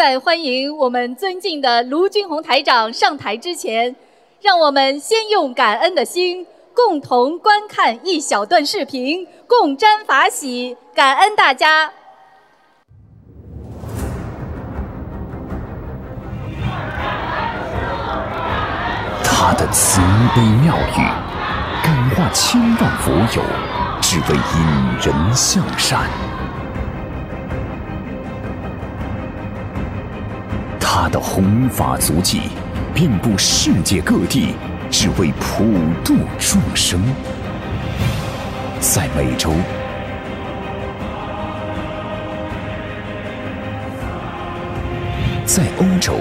[0.00, 3.94] 在欢迎我们尊敬的卢军宏台长上台之前，
[4.40, 11.92] 让我们先用感恩的心，共同观看一小段视频，共沾法喜，感恩大家。
[19.22, 20.00] 他的慈
[20.34, 21.00] 悲妙语，
[21.84, 23.42] 感化千万佛友，
[24.00, 26.08] 只为引人向善。
[31.02, 32.42] 他的弘法足迹，
[32.92, 34.54] 遍布世界各地，
[34.90, 35.64] 只为普
[36.04, 37.02] 度众生。
[38.80, 39.50] 在美洲，
[45.46, 46.16] 在欧洲。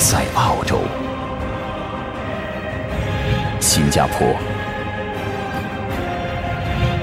[0.00, 0.80] 在澳洲、
[3.60, 4.26] 新加坡、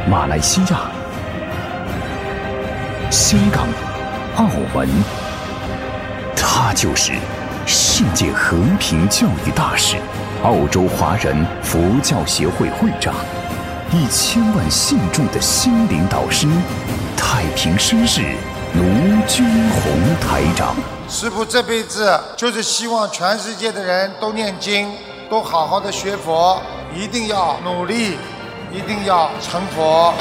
[0.09, 0.92] 马来西亚、
[3.09, 3.67] 香港、
[4.35, 4.89] 澳门，
[6.36, 7.14] 他就是
[7.66, 9.95] 世界和平教育大使、
[10.44, 13.14] 澳洲华人佛教协会会长、
[13.94, 16.47] 一千万信众的心灵导师、
[17.16, 18.22] 太平绅士
[18.73, 18.83] 卢
[19.25, 20.75] 军宏台长。
[21.08, 24.92] 师父这辈子就是希望全世界的人都念经，
[25.30, 26.61] 都好好的学佛，
[26.94, 28.17] 一定要努力，
[28.69, 30.14] 一定要成佛。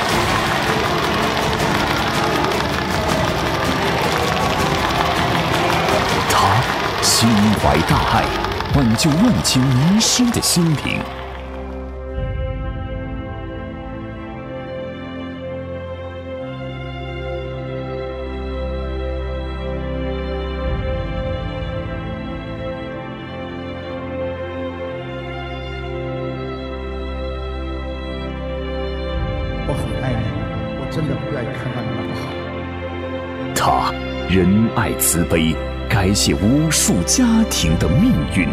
[7.18, 7.26] 心
[7.62, 8.26] 怀大爱，
[8.74, 11.00] 挽救万千迷失的心灵。
[29.66, 30.20] 我很爱你，
[30.78, 32.28] 我真的不愿意看到你们不好。
[33.54, 33.90] 他
[34.28, 35.56] 仁爱慈悲，
[35.98, 38.46] 改写无数家庭的命运。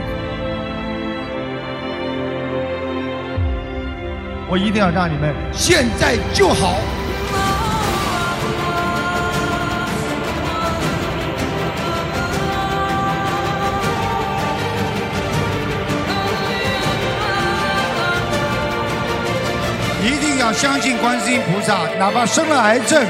[4.49, 6.77] 我一定要让你们现在就好。
[20.01, 23.05] 一定要相信观世音菩萨，哪怕生了癌症，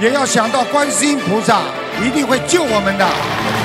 [0.00, 1.60] 也要想到观世音菩萨
[2.02, 3.63] 一定会救我们的。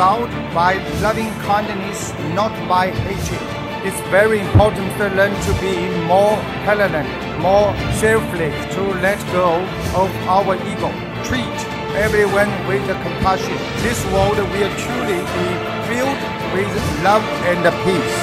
[0.00, 3.42] By loving kindness, not by hatred.
[3.84, 5.74] It's very important to learn to be
[6.06, 9.60] more tolerant, more selfless, to let go
[9.94, 10.90] of our ego.
[11.28, 11.58] Treat
[12.00, 13.58] everyone with compassion.
[13.84, 15.48] This world will truly be
[15.88, 16.20] filled
[16.54, 16.70] with
[17.04, 18.19] love and peace.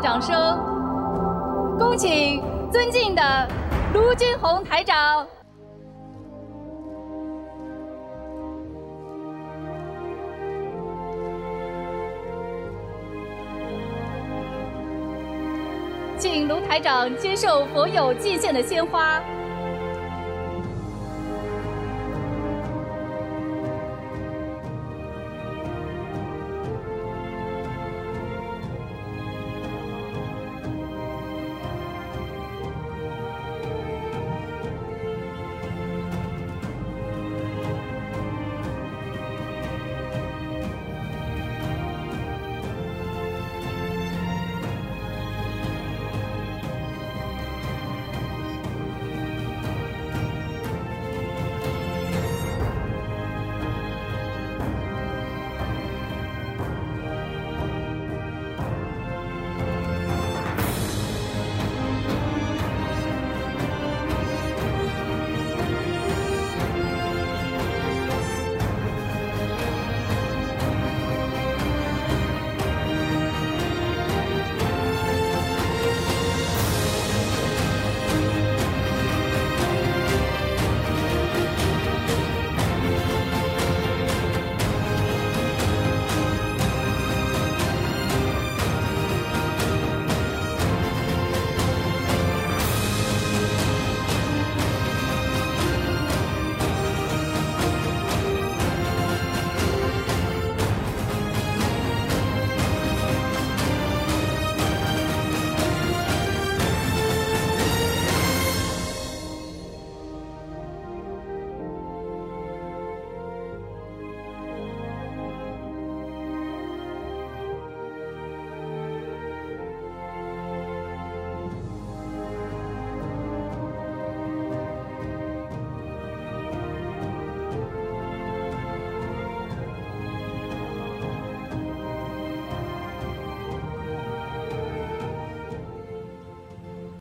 [0.00, 0.58] 掌声，
[1.78, 3.22] 恭请尊敬的
[3.92, 5.26] 卢军红台长。
[16.16, 19.22] 请卢台长接受佛友祭献的鲜花。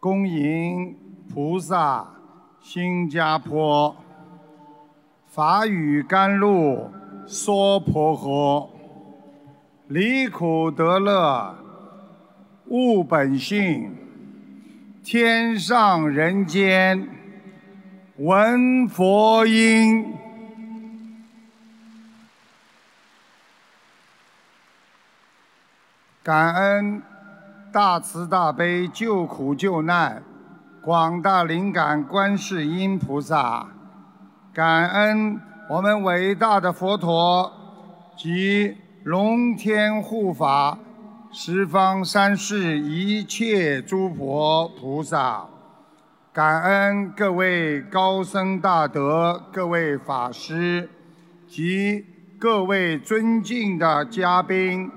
[0.09, 0.97] 恭迎
[1.31, 2.03] 菩萨，
[2.63, 3.95] 新加坡，
[5.27, 6.89] 法语甘露
[7.27, 8.67] 娑婆诃，
[9.87, 11.55] 离苦得乐
[12.69, 13.95] 悟本性，
[15.03, 17.07] 天上人间
[18.17, 20.15] 闻佛音。
[26.23, 27.03] 感恩
[27.71, 30.23] 大慈大悲救苦救难
[30.81, 33.67] 广大灵感观世音菩萨，
[34.51, 35.39] 感恩
[35.69, 37.51] 我们伟大的佛陀
[38.17, 40.79] 及龙天护法
[41.31, 45.45] 十方三世一切诸佛菩萨，
[46.33, 50.89] 感恩各位高僧大德、各位法师
[51.47, 52.03] 及
[52.39, 54.89] 各位尊敬的嘉宾。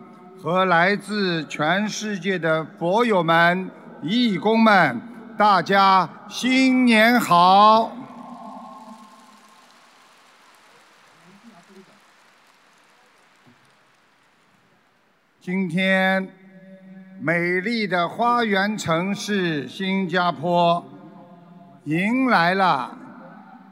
[0.42, 3.70] 和来自全世界的佛友们、
[4.02, 5.00] 义工们，
[5.38, 7.92] 大家新年好！
[15.40, 16.28] 今天，
[17.20, 20.84] 美丽的花园城市新加坡，
[21.84, 22.98] 迎来了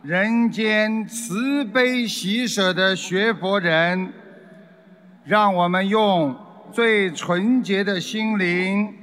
[0.05, 4.13] 人间慈悲喜舍的学佛人，
[5.25, 6.33] 让我们用。
[6.73, 8.95] 最纯洁的心灵，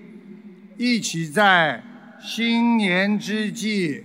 [0.78, 1.84] 一起在
[2.20, 4.04] 新年之际，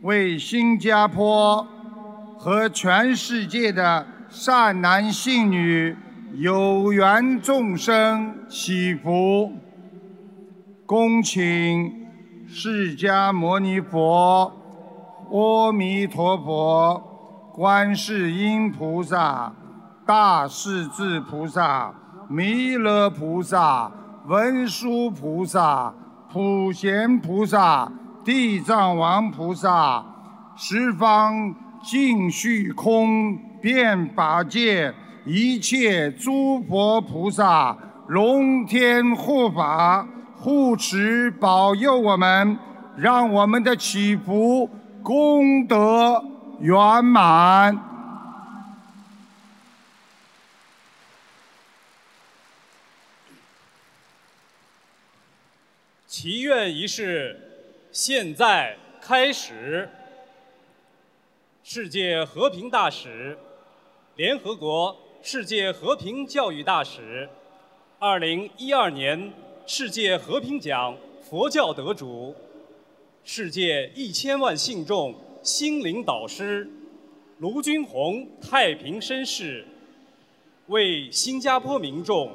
[0.00, 1.66] 为新加坡
[2.38, 5.94] 和全世界的善男信女、
[6.34, 9.52] 有缘众生祈福。
[10.86, 12.06] 恭请
[12.48, 14.50] 释迦牟尼佛、
[15.30, 19.54] 阿弥陀佛、观世音菩萨、
[20.06, 21.94] 大势至菩萨。
[22.30, 23.90] 弥勒菩萨、
[24.26, 25.92] 文殊菩萨、
[26.30, 27.90] 普贤菩萨、
[28.22, 30.04] 地藏王菩萨、
[30.54, 34.92] 十方尽虚空遍法界
[35.24, 37.74] 一切诸佛菩萨、
[38.08, 42.58] 龙天护法护持保佑我们，
[42.96, 44.68] 让我们的祈福
[45.02, 46.22] 功德
[46.60, 47.87] 圆满。
[56.08, 57.38] 祈愿仪式
[57.92, 59.86] 现在开始。
[61.62, 63.36] 世界和平大使、
[64.16, 67.28] 联合国世界和平教育大使、
[67.98, 69.30] 二零一二年
[69.66, 72.34] 世界和平奖佛教得主、
[73.22, 76.66] 世界一千万信众心灵导师
[77.36, 79.62] 卢军宏太平绅士，
[80.68, 82.34] 为新加坡民众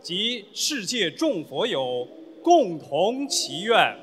[0.00, 2.08] 及世界众佛友。
[2.42, 3.96] 共同祈愿，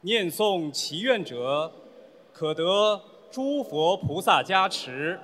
[0.00, 1.72] 念诵祈愿者
[2.32, 5.20] 可得诸佛菩萨加持。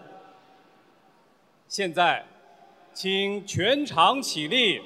[1.67, 2.25] 现在，
[2.95, 4.81] 请全场起立，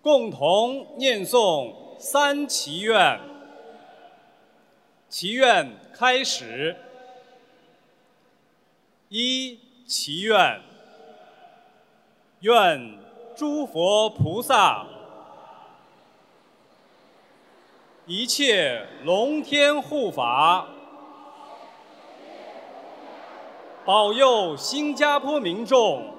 [0.00, 1.83] 共同念诵。
[2.06, 3.18] 三祈愿，
[5.08, 6.76] 祈愿开始。
[9.08, 10.60] 一祈愿，
[12.40, 12.98] 愿
[13.34, 14.84] 诸佛菩萨、
[18.04, 20.68] 一切龙天护法，
[23.86, 26.13] 保佑新加坡民众。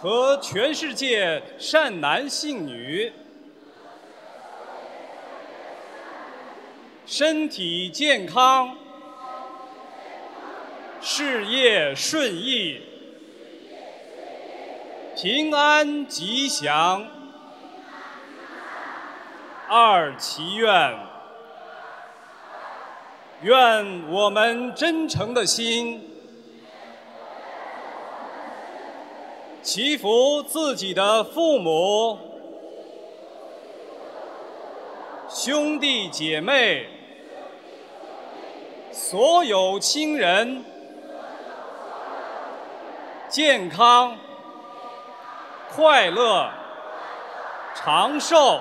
[0.00, 3.12] 和全世界善男信女
[7.04, 8.74] 身体健康，
[11.02, 12.80] 事业顺意，
[15.16, 17.06] 平安吉祥。
[19.68, 20.98] 二祈愿，
[23.42, 26.09] 愿我们真诚的心。
[29.62, 32.18] 祈福自己的父母、
[35.28, 36.86] 兄弟姐妹、
[38.90, 40.64] 所有亲人
[43.28, 44.16] 健康、
[45.74, 46.50] 快乐、
[47.74, 48.60] 长寿。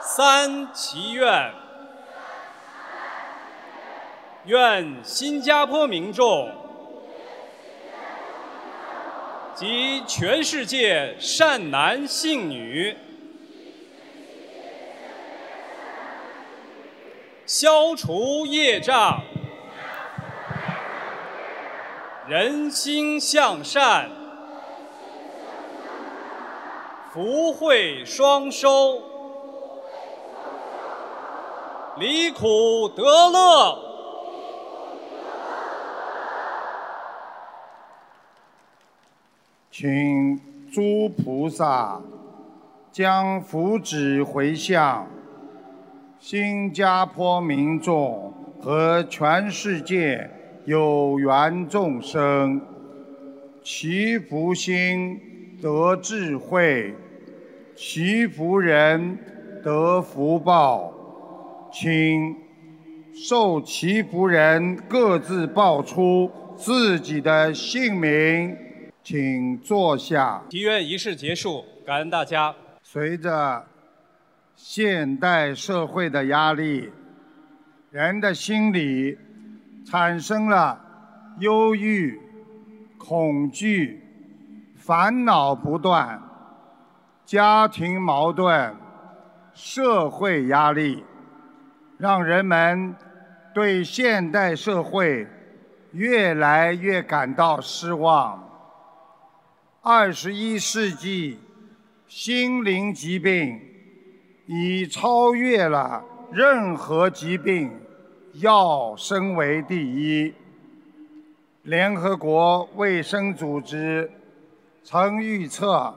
[0.00, 1.52] 三祈愿，
[4.44, 6.48] 愿新加坡民众。
[9.56, 12.94] 及全世界善男信女。
[17.46, 19.22] 消除业障，
[22.28, 24.10] 人心向善，
[27.14, 29.00] 福慧双收，
[31.98, 33.85] 离苦得乐。
[39.78, 40.40] 请
[40.72, 42.00] 诸菩萨
[42.90, 45.06] 将福祉回向
[46.18, 50.30] 新加坡民众和全世界
[50.64, 52.58] 有缘众生，
[53.62, 55.20] 祈福心
[55.60, 56.94] 得智慧，
[57.76, 59.18] 祈福人
[59.62, 60.90] 得福报。
[61.70, 62.34] 请
[63.12, 68.56] 受祈福人各自报出自己的姓名。
[69.06, 70.42] 请坐下。
[70.50, 72.52] 祈愿仪式结束，感恩大家。
[72.82, 73.64] 随着
[74.56, 76.90] 现代社会的压力，
[77.92, 79.16] 人的心理
[79.84, 80.76] 产生了
[81.38, 82.20] 忧郁、
[82.98, 84.02] 恐惧、
[84.76, 86.20] 烦恼不断，
[87.24, 88.74] 家庭矛盾、
[89.54, 91.04] 社会压力，
[91.96, 92.92] 让人们
[93.54, 95.28] 对现代社会
[95.92, 98.42] 越来越感到失望。
[99.88, 101.38] 二十一世纪，
[102.08, 103.56] 心灵疾病
[104.46, 106.02] 已超越了
[106.32, 107.70] 任何疾病，
[108.32, 110.34] 要升为第一。
[111.62, 114.10] 联合国卫生组织
[114.82, 115.94] 曾预测，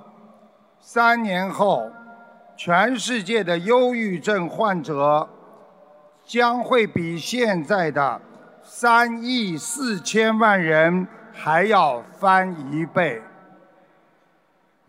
[0.79, 1.89] 三年后，
[2.55, 5.27] 全世界的忧郁症患者
[6.23, 8.21] 将会比现在的
[8.61, 13.19] 三亿四千万人还要翻一倍。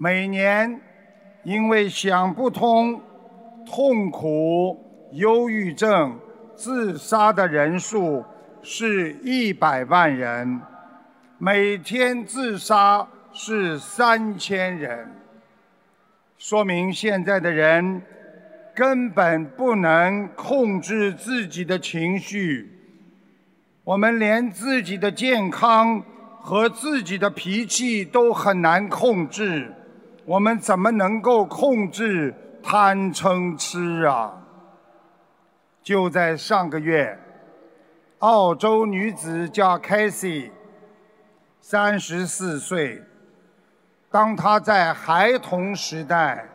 [0.02, 0.80] 每年
[1.45, 2.99] 因为想不通、
[3.66, 6.19] 痛苦、忧郁症
[6.57, 8.25] 自杀的人数
[8.62, 10.59] 是一百万人，
[11.37, 15.07] 每天自杀是三千人，
[16.38, 18.00] 说明现在的人
[18.75, 22.71] 根本不能控制自己的情绪，
[23.85, 26.02] 我们连自己的健康
[26.40, 29.71] 和自己的脾气都很难控制。
[30.27, 34.35] 我们怎么能够控制贪嗔痴啊？
[35.83, 37.19] 就在上个月，
[38.19, 40.50] 澳洲女子叫 Casey，
[41.61, 43.03] 三十四岁。
[44.11, 46.47] 当她在孩童时代，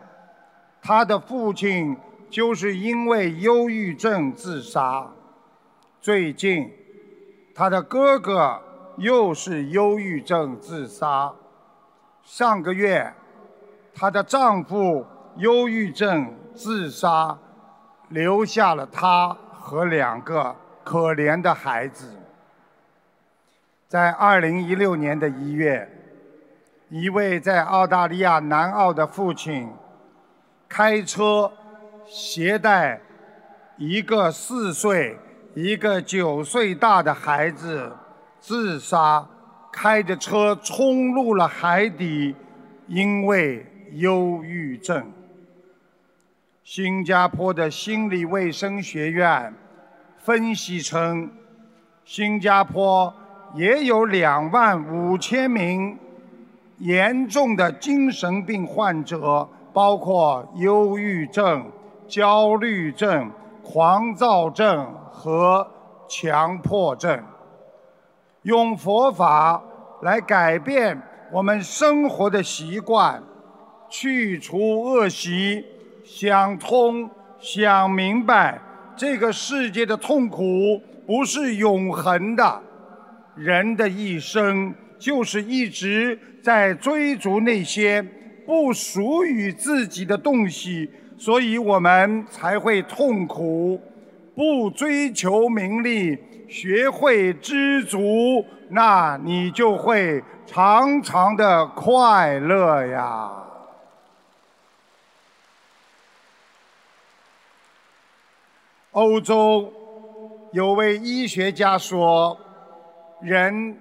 [0.80, 1.96] 她的父亲
[2.30, 5.10] 就是因为忧郁症自杀。
[6.00, 6.72] 最近，
[7.52, 8.62] 她的哥哥
[8.96, 11.34] 又是忧郁症自杀。
[12.22, 13.12] 上个月。
[13.98, 15.06] 她的丈夫
[15.38, 17.38] 忧郁症自杀，
[18.10, 22.14] 留下了她和两个可怜的孩子。
[23.88, 25.88] 在二零一六年的一月，
[26.90, 29.66] 一位在澳大利亚南澳的父亲
[30.68, 31.50] 开车
[32.06, 33.00] 携带
[33.78, 35.18] 一个四岁、
[35.54, 37.90] 一个九岁大的孩子
[38.40, 39.26] 自杀，
[39.72, 42.36] 开着车冲入了海底，
[42.88, 43.66] 因为。
[43.92, 45.12] 忧郁症。
[46.64, 49.54] 新加坡的心理卫生学院
[50.18, 51.30] 分析称，
[52.04, 53.12] 新加坡
[53.54, 55.96] 也有两万五千名
[56.78, 61.70] 严重的精神病患者，包括忧郁症、
[62.08, 63.30] 焦虑症、
[63.62, 65.66] 狂躁症和
[66.08, 67.22] 强迫症。
[68.42, 69.62] 用佛法
[70.02, 71.00] 来改变
[71.32, 73.22] 我们生活的习惯。
[73.98, 75.64] 去除恶习，
[76.04, 77.08] 想通、
[77.40, 78.60] 想明白，
[78.94, 82.60] 这个世界的痛苦不是永恒的，
[83.34, 88.02] 人的一生就是一直在追逐那些
[88.44, 93.80] 不属于自己的东西，所以我们才会痛苦。
[94.34, 103.44] 不追求名利，学会知足，那你就会长长的快乐呀。
[108.96, 109.70] 欧洲
[110.52, 112.34] 有位医学家说
[113.20, 113.76] ：“人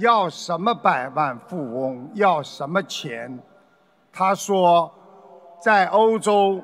[0.00, 3.38] 要什么百万富翁，要什么钱？”
[4.12, 4.92] 他说
[5.62, 6.60] ：“在欧洲，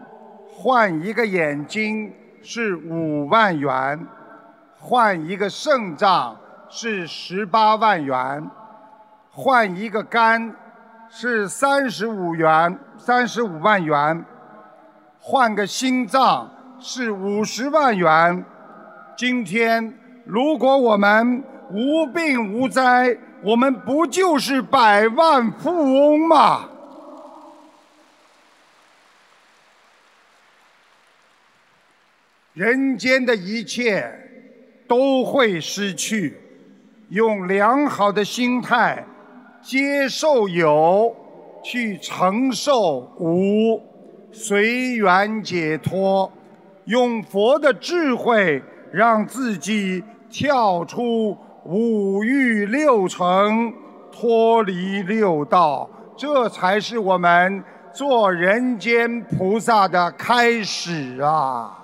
[0.52, 4.04] 换一个眼睛是五万元，
[4.76, 6.36] 换一个肾脏
[6.68, 8.50] 是十八万元，
[9.30, 10.52] 换一个肝
[11.08, 14.24] 是三十五元，三十五万元，
[15.20, 16.50] 换个心脏。”
[16.86, 18.44] 是五十万元，
[19.16, 26.68] 今天如果我们无病无灾，我们不就是百万富翁吗？
[32.52, 34.06] 人间的一切
[34.86, 36.36] 都会失去，
[37.08, 39.02] 用良好的心态
[39.62, 41.16] 接受有，
[41.64, 43.80] 去承受无，
[44.30, 46.30] 随缘解脱，
[46.84, 48.62] 用佛的智慧
[48.92, 53.72] 让自己跳出五欲六尘，
[54.12, 61.78] 脱离六道，这才是我们做人间菩萨的开始啊！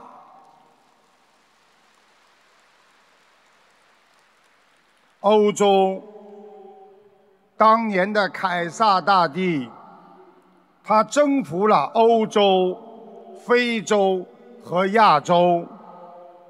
[5.21, 6.03] 欧洲
[7.57, 9.69] 当年的凯撒大帝，
[10.83, 12.79] 他征服了欧洲、
[13.47, 14.27] 非洲
[14.63, 15.65] 和亚洲。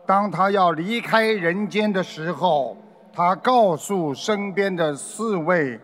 [0.06, 2.76] 当他要离开人间的时候，
[3.12, 5.80] 他告诉身边的四位：“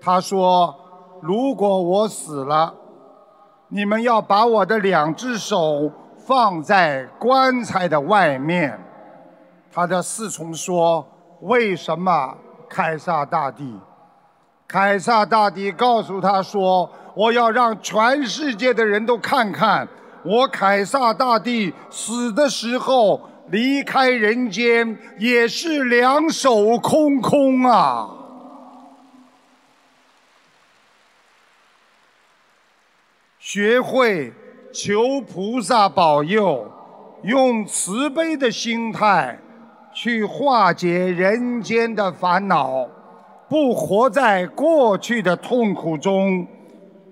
[0.00, 0.74] 他说，
[1.20, 2.74] 如果我死了，
[3.68, 8.78] 你们要把我的两只手放在棺材的外面。”
[9.72, 11.06] 他的侍从说。
[11.42, 12.34] 为什么
[12.66, 13.78] 凯撒大帝？
[14.66, 19.86] 凯撒大帝告诉他说：“我要让全世界的人都看看，
[20.26, 28.10] 我凯撒大帝死的时候离开人间也是两手空空啊！”
[33.38, 34.32] 学会
[34.72, 36.68] 求菩萨保佑，
[37.22, 39.38] 用慈悲的心态。
[39.98, 42.86] 去化解人间的烦恼，
[43.48, 46.46] 不活在过去的痛苦中。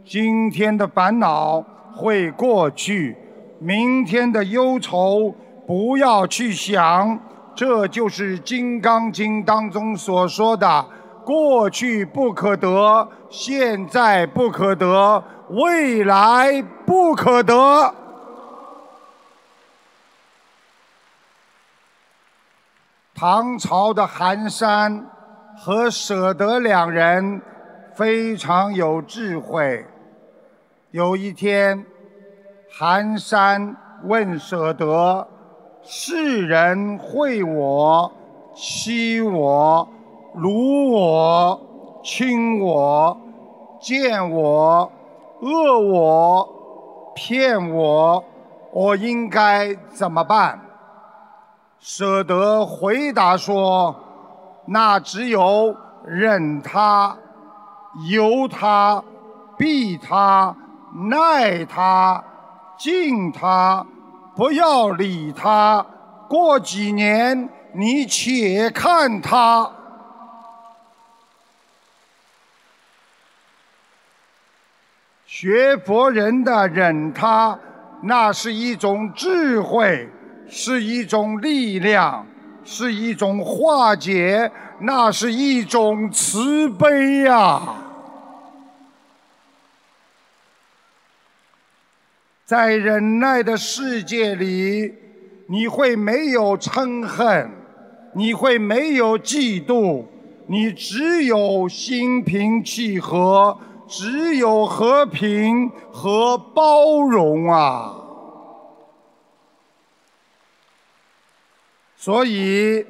[0.05, 3.16] 今天的烦恼会过去，
[3.59, 5.35] 明天的忧愁
[5.66, 7.18] 不要去想。
[7.54, 10.85] 这就是《金刚经》当中所说的：
[11.24, 17.94] 过去不可得，现在不可得，未来不可得。
[23.14, 25.07] 唐朝的寒山
[25.57, 27.40] 和舍得两人
[27.94, 29.87] 非常有智慧。
[30.94, 31.85] 有一天，
[32.70, 35.26] 寒山问舍得
[35.83, 38.12] ：“世人会我、
[38.54, 39.88] 欺我、
[40.37, 41.61] 辱我、
[42.04, 43.20] 亲我、
[43.80, 44.88] 见我、
[45.40, 46.48] 恶我、
[47.16, 48.24] 骗我，
[48.72, 50.61] 我应该怎么办？”
[51.80, 53.96] 舍得回答说
[54.68, 55.74] ：“那只有
[56.07, 57.16] 忍他、
[58.09, 59.02] 由他、
[59.59, 60.57] 避他、
[60.94, 62.22] 耐他、
[62.78, 63.85] 敬他，
[64.35, 65.85] 不要理他。
[66.28, 69.70] 过几年，你且看他。
[75.26, 77.59] 学佛人的忍他，
[78.02, 80.09] 那是一种智慧。”
[80.46, 82.24] 是一种力量，
[82.64, 87.62] 是一种化解，那是一种慈悲呀。
[92.44, 94.94] 在忍耐的世界里，
[95.48, 97.50] 你会没有嗔恨，
[98.12, 100.04] 你会没有嫉妒，
[100.46, 107.94] 你只有心平气和，只有和平和包容啊。
[111.96, 112.85] 所以，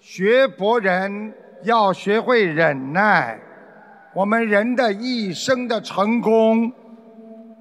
[0.00, 3.40] 学佛人要学会忍耐。
[4.12, 6.72] 我们人的一生的成功，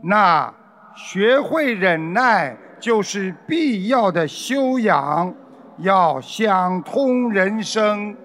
[0.04, 0.52] 那
[0.96, 5.34] 学会忍耐就是必要的修养。
[5.80, 8.16] 要想通人生，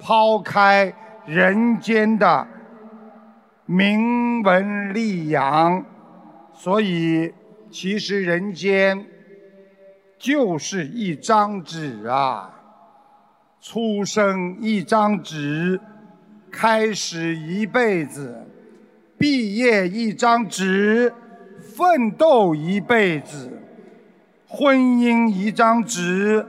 [0.00, 0.92] 抛开
[1.26, 2.46] 人间的
[3.66, 5.84] 名闻利养。
[6.52, 7.32] 所以，
[7.70, 9.06] 其实人间。
[10.20, 12.50] 就是一张纸啊，
[13.60, 15.80] 出生一张纸，
[16.50, 18.44] 开始一辈子，
[19.16, 21.14] 毕业一张纸，
[21.78, 23.48] 奋斗一辈子，
[24.48, 26.44] 婚姻一张纸，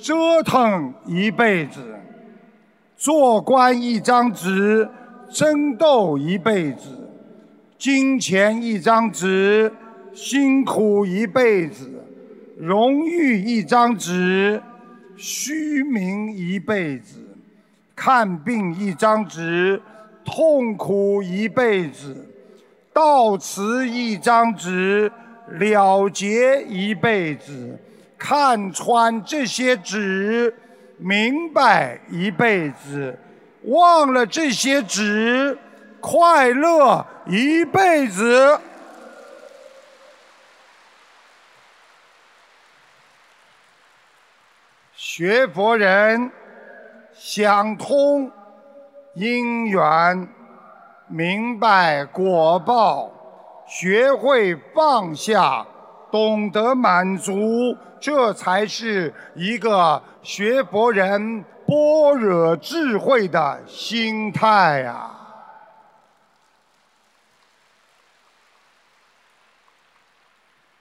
[0.00, 1.94] 折腾一辈子，
[2.96, 4.88] 做官一张纸，
[5.28, 7.06] 争斗一辈子，
[7.76, 9.70] 金钱一张纸，
[10.14, 11.90] 辛苦一辈子。
[12.56, 14.62] 荣誉一张纸，
[15.18, 17.18] 虚名一辈子；
[17.94, 19.82] 看病一张纸，
[20.24, 22.14] 痛苦一辈子；
[22.94, 25.10] 悼词一张纸，
[25.46, 27.78] 了结一辈子；
[28.18, 30.54] 看穿这些纸，
[30.98, 33.16] 明白一辈子；
[33.64, 35.56] 忘了这些纸，
[36.00, 38.60] 快乐一辈子。
[44.94, 46.30] 学佛人
[47.12, 48.30] 想通
[49.14, 50.28] 因缘，
[51.12, 53.12] 明白果报，
[53.66, 55.66] 学会放下，
[56.10, 65.10] 懂得满足，这才是一个学佛人般若智慧的心态啊、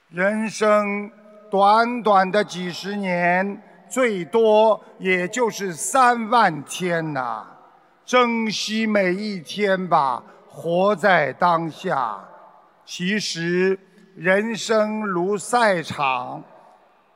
[0.07, 1.11] 人生
[1.49, 7.45] 短短的几十年，最多也就是三万天呐、
[8.11, 12.21] 珍惜每一天吧，活在当下。
[12.83, 13.79] 其实，
[14.17, 16.43] 人生如赛场，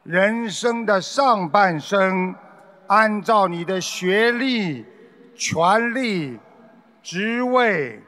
[0.03, 2.33] 人生的上半生，
[2.87, 4.85] 按照你的学历、
[5.35, 6.39] 权力、
[7.03, 8.01] 职位、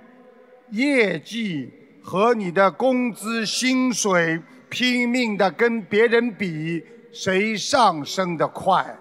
[0.69, 1.69] 业绩
[2.02, 8.97] 和你的工资薪水，拼命的跟别人比，谁上升得快？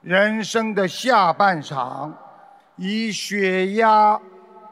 [0.00, 2.12] 人生的下半场，
[2.82, 4.18] 以血压、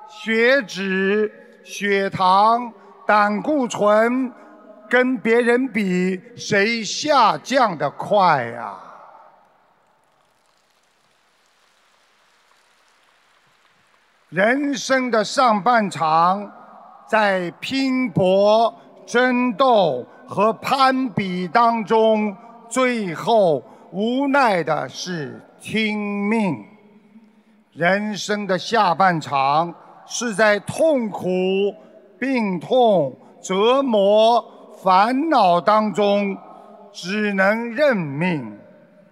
[0.09, 1.31] 血脂、
[1.63, 2.73] 血糖、
[3.07, 4.33] 胆固醇
[4.89, 8.75] 跟别人比，谁下降的快呀、
[14.31, 16.51] 人生的上半场，
[17.07, 18.75] 在拼搏、
[19.07, 22.35] 争斗和攀比当中，
[22.71, 26.78] 最后无奈的是听命。
[27.79, 29.73] 人生的下半场
[30.05, 31.29] 是在痛苦、
[32.19, 34.45] 病痛、折磨、
[34.83, 36.37] 烦恼当中，
[36.91, 38.59] 只能认命。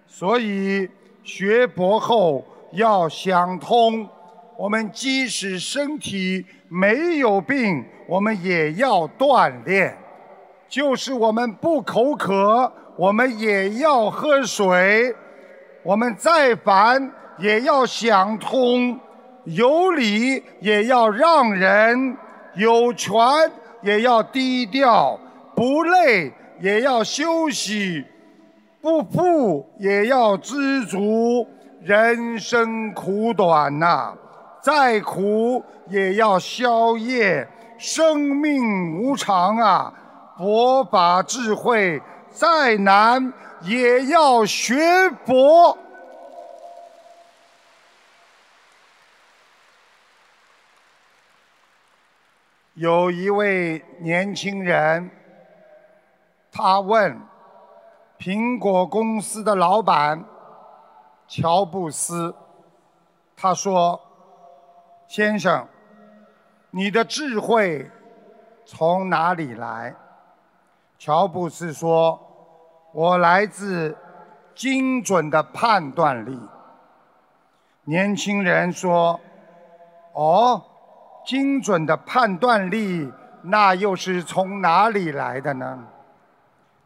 [0.05, 0.85] 所以
[1.23, 4.05] 学佛后要想通，
[4.57, 9.93] 我们即使身体没有病，我们也要锻炼；
[10.67, 15.15] 就是我们不口渴，我们也要喝水；
[15.83, 18.97] 我们再烦，也要想通；
[19.45, 22.17] 有理也要让人，
[22.55, 23.13] 有权
[23.81, 25.19] 也要低调，
[25.55, 28.05] 不累也要休息。
[28.81, 31.47] 不富也要知足，
[31.81, 34.13] 人生苦短呐、
[34.61, 37.47] 再苦也要消业。
[37.77, 39.93] 生命无常啊，
[40.37, 44.75] 佛法智慧再难也要学
[45.25, 45.77] 佛。
[52.77, 55.09] 有一位年轻人，
[56.51, 57.19] 他问。
[58.19, 60.23] 苹果公司的老板
[61.27, 62.33] 乔布斯，
[63.35, 63.99] 他说
[65.07, 65.67] ：“先生，
[66.71, 67.89] 你的智慧
[68.65, 69.95] 从哪里来？”
[70.97, 72.19] 乔布斯说
[72.91, 73.95] ：“我来自
[74.55, 76.39] 精准的判断力。”
[77.85, 79.19] 年轻人说
[80.13, 80.63] ：“哦，
[81.27, 83.11] 精准的判断力，
[83.41, 85.85] 那又是从哪里来的呢？”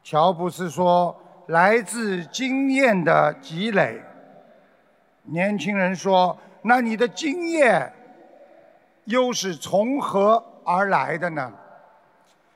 [0.01, 4.01] 乔布斯说：“来自经验的积累。”
[5.29, 7.93] 年轻人说：“那你的经验
[9.03, 11.53] 又是从何而来的呢？”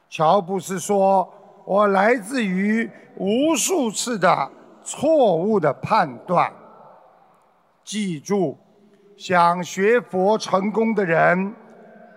[0.09, 1.31] 乔布斯说
[1.65, 4.49] ：“我来自于无数次的
[4.83, 6.51] 错误的判断。”
[7.85, 8.57] 记住，
[9.15, 11.53] 想学佛成功的人，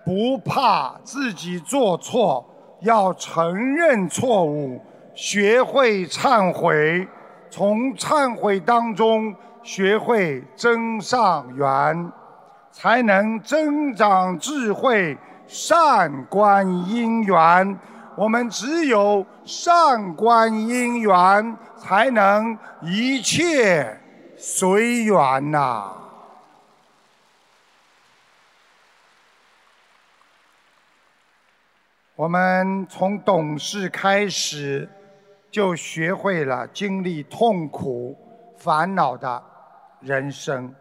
[0.05, 2.45] 不怕自己做错，
[2.81, 4.81] 要承认错误。
[5.13, 7.05] 学会忏悔，
[7.49, 12.11] 从忏悔当中学会增上缘，
[12.71, 17.77] 才能增长智慧，善观因缘。
[18.15, 23.99] 我们只有善观因缘，才能一切
[24.37, 25.91] 随缘呐、
[32.19, 34.89] 我们从懂事开始。
[35.49, 38.15] 就学会了经历痛苦、
[38.55, 39.41] 烦恼的
[39.99, 40.75] 人生。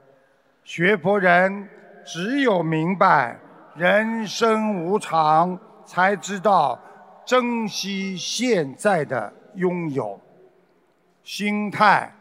[0.63, 1.67] 学佛人
[2.05, 3.39] 只有明白
[3.75, 6.79] 人生无常，才知道
[7.25, 10.21] 珍惜现在的拥有。
[11.23, 12.13] 心态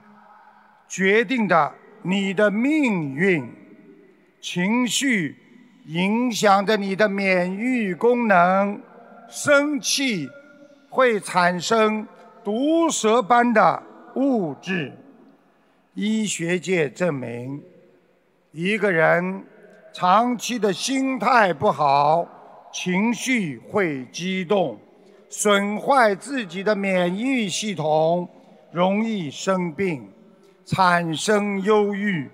[0.87, 3.45] 决定着你的命运，
[4.39, 5.35] 情绪
[5.87, 8.81] 影响着你的免疫功能。
[9.29, 10.29] 生气
[10.89, 12.07] 会产生。
[12.43, 13.83] 毒蛇般的
[14.15, 14.93] 物质。
[15.95, 17.61] 医学界证明，
[18.53, 19.43] 一个人
[19.91, 22.25] 长期的心态不好，
[22.71, 24.79] 情绪会激动，
[25.27, 28.29] 损坏自己的免疫系统，
[28.71, 30.09] 容易生病，
[30.63, 32.29] 产生忧郁。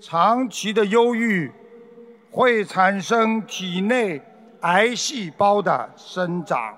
[0.00, 1.50] 长期的忧郁
[2.30, 4.22] 会产生体内
[4.60, 6.74] 癌细胞的生长，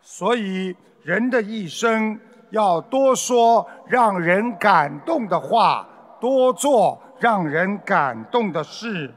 [0.00, 2.18] 所以人的一生
[2.50, 5.86] 要多说让人感动的话，
[6.20, 9.12] 多做让人感动的事。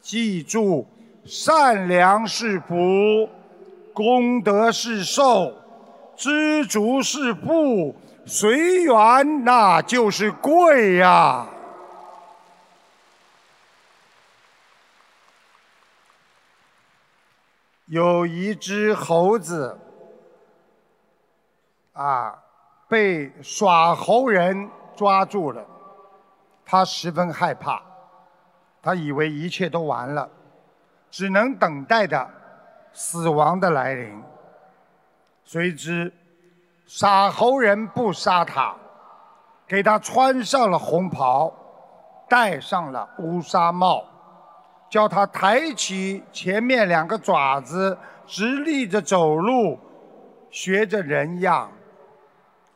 [0.00, 0.86] 记住，
[1.24, 3.28] 善良是福，
[3.92, 5.52] 功德是寿，
[6.16, 11.46] 知足是富，随缘那就是贵呀。
[17.90, 19.76] 有一只猴子，
[21.92, 22.40] 啊，
[22.86, 25.60] 被耍猴人抓住了，
[26.64, 27.82] 他十分害怕，
[28.80, 30.30] 他以为一切都完了，
[31.10, 32.30] 只能等待着
[32.92, 34.22] 死亡的来临。
[35.42, 36.12] 谁知
[36.86, 38.72] 耍猴人不杀他，
[39.66, 41.52] 给他穿上了红袍，
[42.28, 44.04] 戴上了乌纱帽。
[44.90, 49.78] 叫他抬起前面两个爪子，直立着走路，
[50.50, 51.70] 学着人样。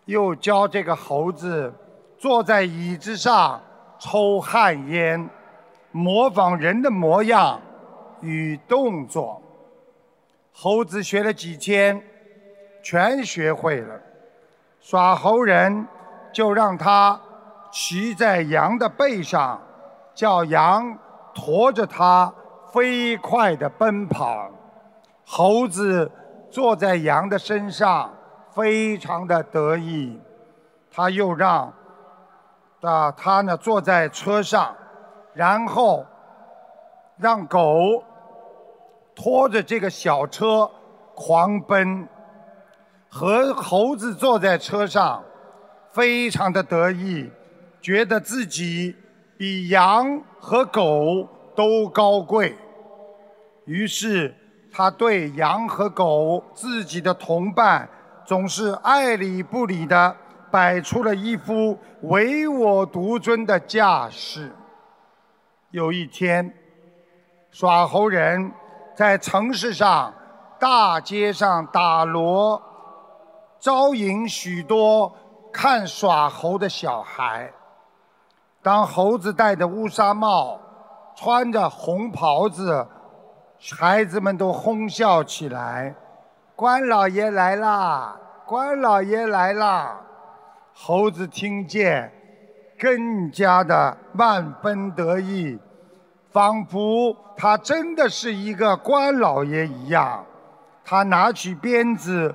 [0.04, 1.74] 又教这个猴子
[2.16, 3.60] 坐在椅子上
[3.98, 5.28] 抽旱烟，
[5.90, 7.60] 模仿人的模样
[8.20, 9.42] 与动作。
[10.52, 12.00] 猴子学了几天，
[12.80, 14.00] 全学会了。
[14.80, 15.84] 耍猴人
[16.32, 17.20] 就让他
[17.72, 19.60] 骑在羊的背上，
[20.14, 20.96] 叫羊。
[21.34, 22.32] 驮着它
[22.72, 24.50] 飞快地奔跑，
[25.26, 26.10] 猴子
[26.50, 28.12] 坐在羊的身上，
[28.52, 30.20] 非常的得意。
[30.90, 31.72] 他又让，
[32.80, 34.74] 啊，他呢坐在车上，
[35.32, 36.06] 然后
[37.16, 38.02] 让狗
[39.14, 40.70] 拖着这个小车
[41.14, 42.08] 狂奔，
[43.08, 45.22] 和猴子坐在车上，
[45.90, 47.30] 非常的得意，
[47.80, 48.96] 觉得自己。
[49.36, 51.26] 比羊和狗
[51.56, 52.54] 都高贵，
[53.64, 54.34] 于是
[54.70, 57.88] 他对羊和狗自己的同伴
[58.26, 60.14] 总是爱理不理的，
[60.50, 64.52] 摆出了一副唯我独尊的架势。
[65.70, 66.52] 有一天，
[67.50, 68.52] 耍猴人
[68.94, 70.12] 在城市上
[70.60, 72.62] 大街上打锣，
[73.58, 75.10] 招引许多
[75.50, 77.50] 看耍猴的小孩。
[78.64, 80.58] 当猴子戴着乌纱帽，
[81.14, 82.86] 穿着红袍子，
[83.78, 85.94] 孩子们都哄笑起来。
[86.56, 88.16] 关老爷来啦！
[88.46, 90.00] 关老爷来啦！
[90.72, 92.10] 猴子听见，
[92.78, 95.58] 更加的万分得意，
[96.30, 100.24] 仿佛他真的是一个关老爷一样。
[100.82, 102.34] 他拿起鞭子，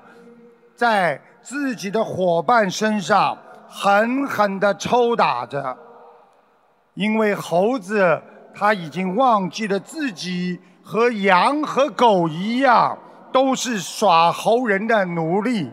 [0.76, 3.36] 在自己的伙伴身上
[3.68, 5.76] 狠狠地抽打着。
[7.00, 8.22] 因为猴子
[8.54, 12.98] 他已经忘记了自己和羊和狗一样，
[13.32, 15.72] 都是耍猴人的奴隶。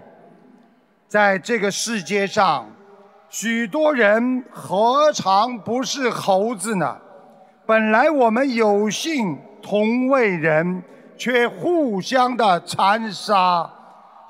[1.09, 2.65] 在这个世界上，
[3.29, 6.97] 许多人何尝不是猴子呢？
[7.67, 10.81] 本来我们有幸同为人，
[11.19, 13.69] 却互相的残杀；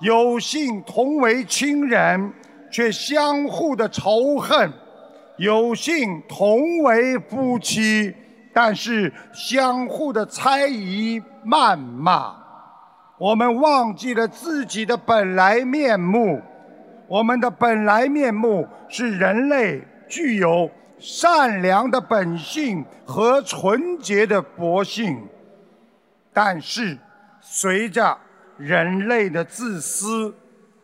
[0.00, 2.32] 有幸同为亲人，
[2.70, 4.72] 却相互的仇恨。
[5.38, 8.14] 有幸同为夫妻，
[8.52, 12.34] 但是相互的猜疑、谩骂，
[13.18, 16.40] 我们忘记了自己的本来面目。
[17.08, 20.68] 我们的本来面目是人类具有
[20.98, 25.16] 善良的本性和纯洁的佛性，
[26.32, 26.98] 但是
[27.40, 28.18] 随着
[28.56, 30.34] 人类的自私，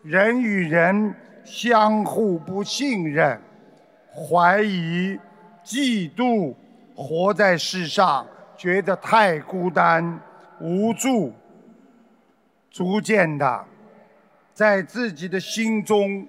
[0.03, 1.13] 人与人
[1.43, 3.41] 相互不信任。
[4.15, 5.19] 怀疑、
[5.65, 6.55] 嫉妒，
[6.95, 10.21] 活在世上觉得太孤单、
[10.61, 11.33] 无助，
[12.71, 13.65] 逐渐的，
[14.53, 16.27] 在自己的心中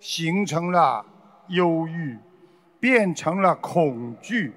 [0.00, 1.04] 形成了
[1.48, 2.18] 忧郁，
[2.80, 4.52] 变成了恐惧。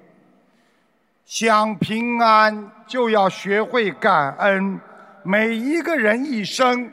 [1.24, 4.80] 想平安，就要学会感恩。
[5.22, 6.90] 每一个人一生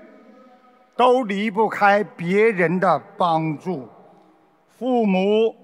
[0.96, 3.90] 都离不开别人的帮助。
[4.80, 5.56] 父母、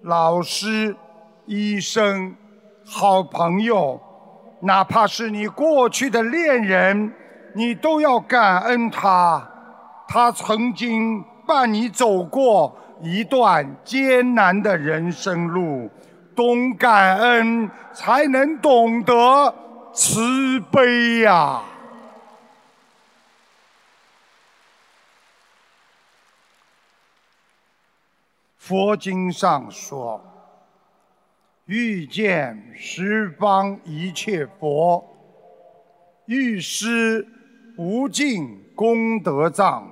[0.00, 0.96] 老师、
[1.44, 2.34] 医生、
[2.86, 4.00] 好朋友，
[4.60, 7.12] 哪怕是你过去的恋人，
[7.54, 9.46] 你都要感恩他。
[10.08, 15.90] 他曾经伴你走过一段艰难的人生路。
[16.34, 19.54] 懂感恩，才能懂得
[19.92, 21.62] 慈悲呀。
[28.66, 30.20] 佛经上说
[31.66, 35.04] ：“欲见十方一切佛，
[36.24, 37.24] 欲施
[37.76, 39.88] 无尽功德藏，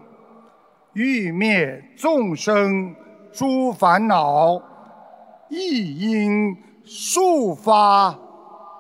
[0.92, 2.92] 欲灭众生
[3.32, 4.60] 诸烦恼，
[5.48, 8.10] 亦应速发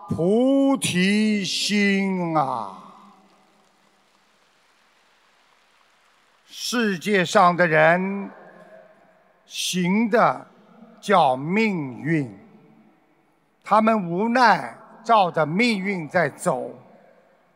[0.08, 2.82] 菩提心啊！”
[6.50, 8.28] 世界上的人。
[9.46, 10.46] 行的
[11.00, 12.32] 叫命运，
[13.62, 16.70] 他们无奈照着命运在走，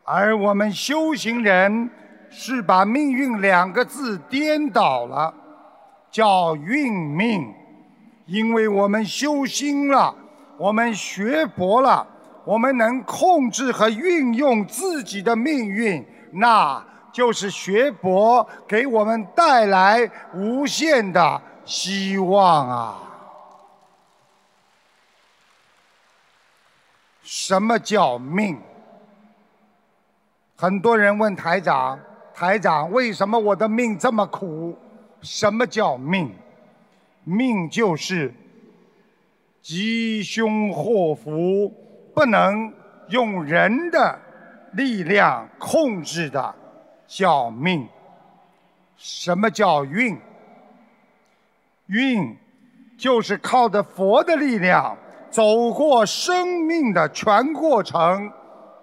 [0.03, 1.89] 而我们修行人
[2.29, 5.33] 是把“命运”两个字颠倒了，
[6.11, 7.53] 叫运命。
[8.25, 10.13] 因为我们修心了，
[10.55, 12.05] 我们学佛了，
[12.45, 16.79] 我们能控制和运用自己的命运，那
[17.11, 21.41] 就是学佛给我们带来无限的。
[21.69, 22.97] 希望啊！
[27.21, 28.59] 什么叫命？
[30.55, 31.99] 很多人问台长
[32.33, 34.75] ：“台长，为什么我的命这么苦？”
[35.21, 36.35] 什么叫命？
[37.23, 38.33] 命就是
[39.61, 41.71] 吉凶祸福
[42.15, 42.73] 不能
[43.09, 44.19] 用人的
[44.71, 46.55] 力量控制的，
[47.05, 47.87] 叫命。
[48.97, 50.19] 什么叫运？
[51.89, 52.37] 运，
[52.97, 54.97] 就是靠着佛的力量
[55.29, 58.31] 走过生命的全过程，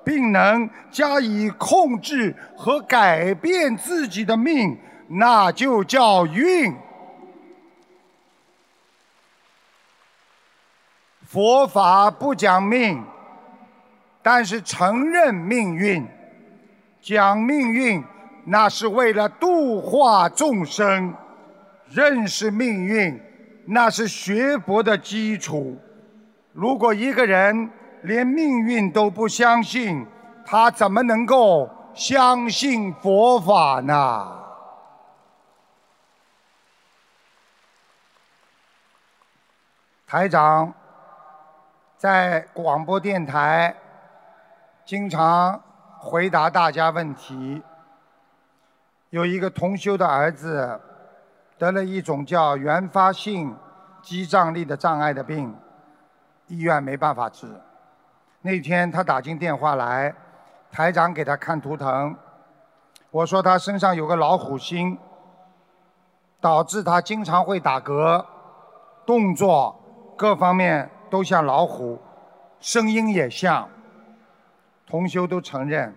[0.05, 6.75] 并能加以控制和改变自己的命，那就叫运。
[11.23, 13.05] 佛法不讲命，
[14.23, 16.07] 但是承认命运，
[17.01, 18.03] 讲命运，
[18.45, 21.13] 那是为了度化众生。
[21.89, 23.21] 认识命运，
[23.67, 25.79] 那是学佛的基础。
[26.53, 27.71] 如果一个人
[28.03, 30.07] 连命运都不相信，
[30.45, 34.33] 他怎么能够相信佛法呢？
[40.07, 40.73] 台长
[41.97, 43.75] 在广播电台
[44.85, 45.61] 经常
[45.99, 47.63] 回答大家问题。
[49.11, 50.81] 有一个同修的儿子。
[51.59, 53.57] 得了一种叫原发性
[54.03, 55.57] 肌张力的障碍的病，
[56.49, 57.47] 医院没办法治。
[58.43, 60.15] 那天他打进电话来，
[60.71, 62.15] 台长给他看图腾，
[63.11, 64.99] 我说他身上有个老虎星，
[66.41, 68.23] 导致他经常会打嗝，
[69.07, 69.75] 动作
[70.15, 71.99] 各方面都像老虎，
[72.61, 73.67] 声音也像。
[74.87, 75.97] 同修都承认。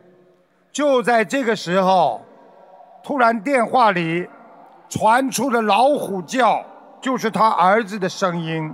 [0.71, 2.21] 就在这个时候，
[3.03, 4.29] 突然电话里。
[4.89, 6.65] 传出了老虎叫，
[6.99, 8.73] 就是他儿子的声音。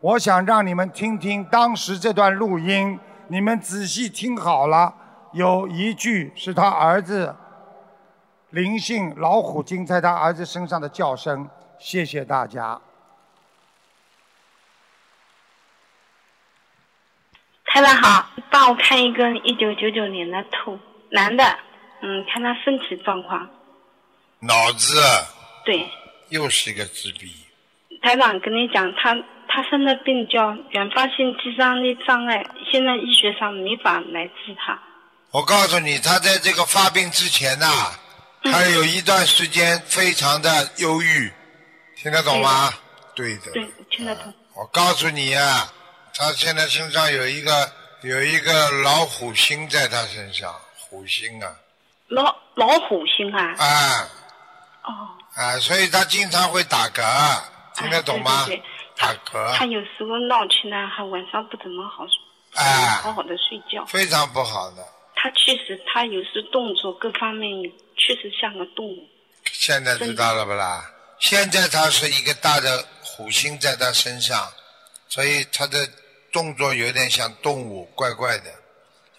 [0.00, 2.98] 我想让你们听听当时这段录音，
[3.28, 4.94] 你们仔细听好了。
[5.32, 7.36] 有一句是他儿子
[8.48, 11.48] 灵性老虎精在他儿子身上的叫声。
[11.78, 12.80] 谢谢大家。
[17.64, 20.78] 太太好，帮我看一个一九九九年的兔
[21.10, 21.44] 男的，
[22.00, 23.48] 嗯，看他身体状况。
[24.40, 25.00] 脑子，
[25.64, 25.86] 对，
[26.30, 27.30] 又是一个自闭。
[28.02, 29.14] 台长跟你讲，他
[29.46, 34.80] 他生的病叫原发性肌张力障碍，现在医学上没法来治他。
[35.30, 37.66] 我告诉你，他在这个发病之前呐，
[38.42, 41.30] 他有一段时间非常的忧郁，
[41.96, 42.72] 听得懂吗？
[43.14, 43.52] 对的。
[43.52, 44.32] 对，听得懂。
[44.54, 45.70] 我告诉你啊，
[46.14, 47.70] 他现在身上有一个
[48.02, 51.52] 有一个老虎星在他身上，虎星啊。
[52.08, 53.54] 老老虎星啊。
[53.58, 54.08] 啊。
[54.82, 57.02] 哦，啊，所以他经常会打嗝，
[57.76, 58.46] 听得懂吗？
[58.96, 59.54] 打嗝。
[59.54, 62.62] 他有时候闹起来，还晚上不怎么好睡，
[63.02, 63.84] 好好的睡觉。
[63.84, 64.82] 非常不好的。
[65.14, 67.50] 他确实，他有时动作各方面
[67.96, 69.08] 确实像个动物。
[69.52, 70.82] 现在知道了不啦？
[71.18, 74.50] 现在他是一个大的虎星在他身上，
[75.08, 75.86] 所以他的
[76.32, 78.50] 动作有点像动物，怪怪的。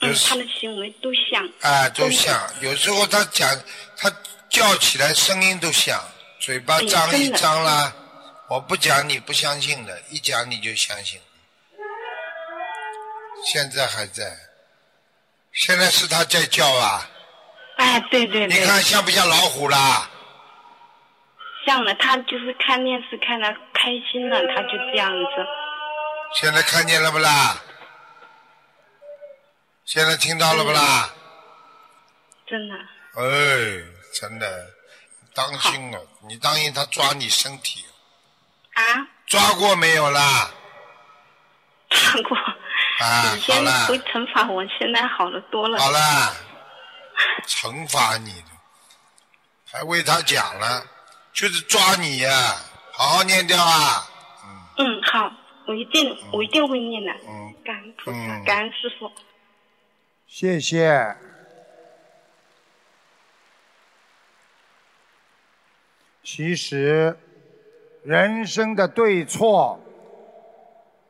[0.01, 1.47] 嗯，他的行为都像。
[1.61, 2.35] 啊，都像。
[2.61, 3.47] 有时候他讲
[3.95, 4.11] 他。
[4.51, 5.97] 叫起来声音都响，
[6.39, 7.93] 嘴巴张一张啦，
[8.49, 11.19] 我不讲你不相信的，一讲你就相信。
[13.45, 14.37] 现在还在，
[15.53, 17.09] 现在是他在叫啊。
[17.77, 18.59] 哎，对对对。
[18.59, 20.09] 你看像不像老虎啦？
[21.65, 25.47] 像了，他就是看电视看的开心了，他就这样子。
[26.35, 27.55] 现在看见了不啦？
[29.85, 31.09] 现在听到了不啦？
[32.45, 32.75] 真的。
[33.15, 33.23] 哎，
[34.13, 34.69] 真的，
[35.33, 37.85] 当心哦，你当心他抓你身体。
[38.73, 38.83] 啊？
[39.27, 40.51] 抓过没有啦？
[41.89, 42.37] 抓过。
[42.99, 45.79] 啊，以前会惩罚我，现在好了多了。
[45.79, 46.35] 好了，
[47.47, 48.47] 惩罚你的，
[49.71, 50.85] 还为他讲了，
[51.33, 52.55] 就是抓你呀！
[52.93, 54.07] 好好念掉啊。
[54.43, 54.61] 嗯。
[54.77, 55.31] 嗯，好，
[55.65, 57.11] 我一定，我一定会念的。
[57.27, 57.55] 嗯。
[57.63, 59.11] 感恩菩萨，感恩师傅。
[60.27, 61.15] 谢谢。
[66.33, 67.13] 其实，
[68.03, 69.77] 人生的对错，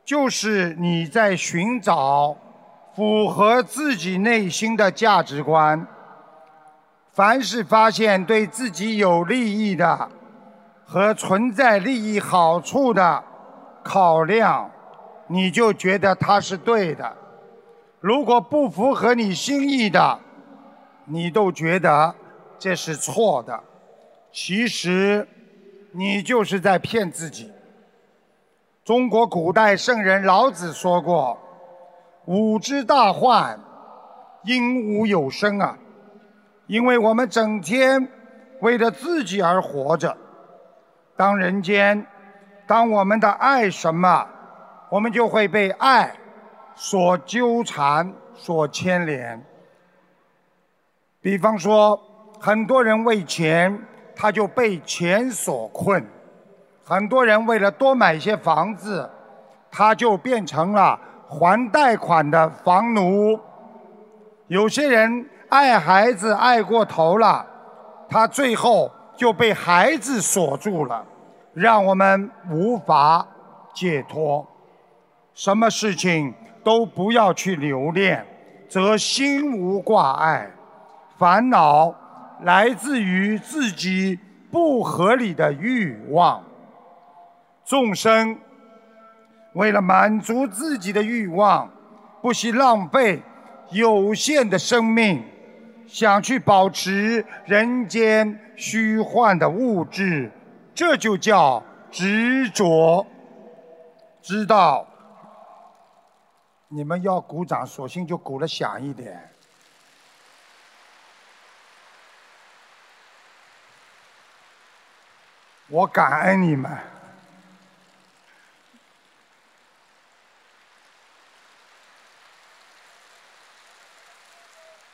[0.03, 2.35] 就是你在寻找
[2.95, 5.85] 符合自己内心的价值观。
[7.11, 10.09] 凡是发现对自己有利益的
[10.83, 13.23] 和存在利益好处的
[13.83, 14.71] 考量，
[15.27, 17.05] 你就觉得它是对的；
[17.99, 20.19] 如果不符合你心意的，
[21.05, 22.15] 你都觉得
[22.57, 23.63] 这是错的。
[24.33, 25.27] 其实，
[25.91, 27.51] 你就是在骗自己。
[28.85, 31.37] 中国古代圣人老子说过
[32.25, 33.59] ：“吾之大患，
[34.43, 35.77] 因无有生啊！”
[36.67, 38.07] 因为我们整天
[38.61, 40.15] 为了自己而活着。
[41.17, 42.07] 当人间，
[42.65, 44.25] 当我们的爱什么，
[44.89, 46.15] 我们就会被爱
[46.73, 49.45] 所纠缠、所牵连。
[51.19, 52.01] 比方说，
[52.39, 53.87] 很多人为钱。
[54.21, 56.05] 他就被钱所困，
[56.83, 59.09] 很多人为了多买一些房子，
[59.71, 63.39] 他就变成了还贷款的房奴。
[64.45, 67.43] 有些人爱孩子爱过头了，
[68.07, 71.03] 他最后就被孩子锁住了，
[71.55, 73.25] 让我们无法
[73.73, 74.45] 解脱。
[75.33, 76.31] 什么事情
[76.63, 78.23] 都不要去留恋，
[78.69, 80.51] 则心无挂碍，
[81.17, 81.95] 烦恼。
[82.41, 84.19] 来自于自己
[84.51, 86.43] 不合理的欲望。
[87.63, 88.37] 众生
[89.53, 91.71] 为了满足自己的欲望，
[92.21, 93.21] 不惜浪费
[93.71, 95.23] 有限的生命，
[95.87, 100.31] 想去保持人间虚幻的物质，
[100.73, 103.05] 这就叫执着。
[104.21, 104.87] 知道？
[106.69, 109.30] 你们要鼓掌，索性就鼓得响一点。
[115.71, 116.69] 我感恩你们，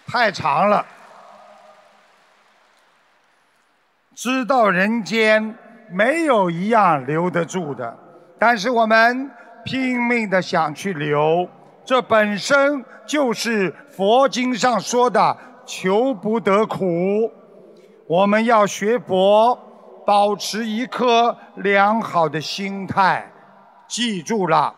[0.05, 0.85] 太长了。
[4.13, 5.57] 知道人间
[5.89, 7.97] 没有一样留得住的，
[8.37, 9.31] 但是我们
[9.65, 11.49] 拼命的想去留，
[11.83, 17.33] 这本身就是佛经上说的求不得苦。
[18.05, 19.63] 我们要学佛。
[20.07, 23.29] 保持一颗良好的心态，
[23.89, 24.73] 记住了，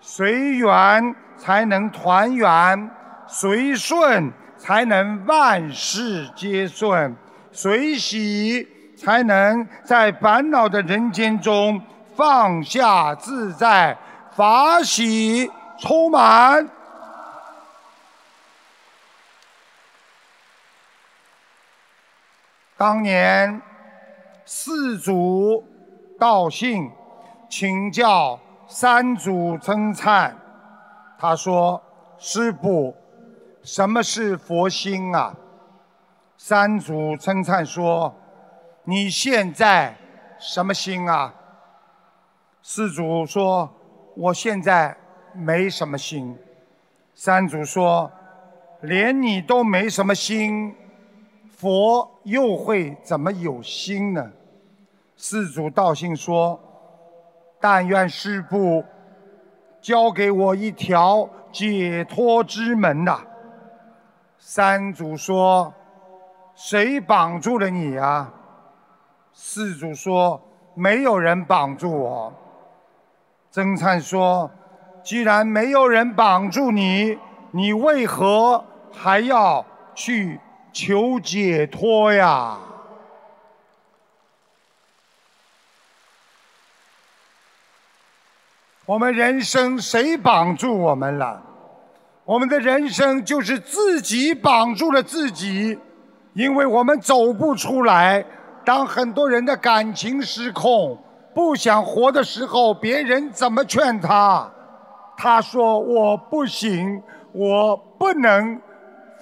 [0.00, 2.90] 随缘才能团圆，
[3.26, 7.14] 随顺才能万事皆顺，
[7.52, 8.66] 随喜
[8.96, 11.78] 才能在烦恼的人间中
[12.16, 13.94] 放下自在，
[14.34, 16.66] 法喜充满。
[22.78, 23.60] 当年。
[24.52, 25.62] 四祖
[26.18, 26.90] 道信
[27.48, 28.36] 请教
[28.66, 30.36] 三祖曾参，
[31.16, 31.80] 他说
[32.18, 32.92] ：“师父，
[33.62, 35.32] 什么是佛心啊？”
[36.36, 38.12] 三祖曾参说
[38.82, 39.96] ：“你现在
[40.40, 41.32] 什么心啊？”
[42.60, 43.72] 四祖说
[44.16, 44.96] ：“我现在
[45.32, 46.36] 没什么心。”
[47.14, 48.10] 三祖说
[48.82, 50.74] ：“连你都没什么心，
[51.56, 54.28] 佛又会怎么有心呢？”
[55.22, 56.58] 四祖道信说
[57.60, 58.82] ：“但愿师父
[59.78, 63.20] 教给我一条解脱之门呐。”
[64.40, 65.74] 三祖说
[66.56, 68.32] ：“谁绑住了你呀？”
[69.34, 70.40] 四祖说
[70.72, 72.32] ：“没有人绑住我。”
[73.52, 74.50] 曾灿说
[75.04, 77.18] ：“既然没有人绑住你，
[77.50, 79.62] 你为何还要
[79.94, 80.40] 去
[80.72, 82.56] 求解脱呀？”
[88.90, 91.40] 我们人生谁绑住我们了？
[92.24, 95.78] 我们的人生就是自己绑住了自己，
[96.32, 98.24] 因为我们走不出来。
[98.64, 100.98] 当很多人的感情失控，
[101.32, 104.50] 不想活的时候，别人怎么劝他？
[105.16, 108.60] 他说：“我不行，我不能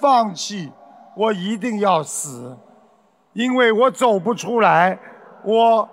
[0.00, 0.72] 放弃，
[1.14, 2.56] 我一定要死，
[3.34, 4.98] 因为我走不出来，
[5.44, 5.86] 我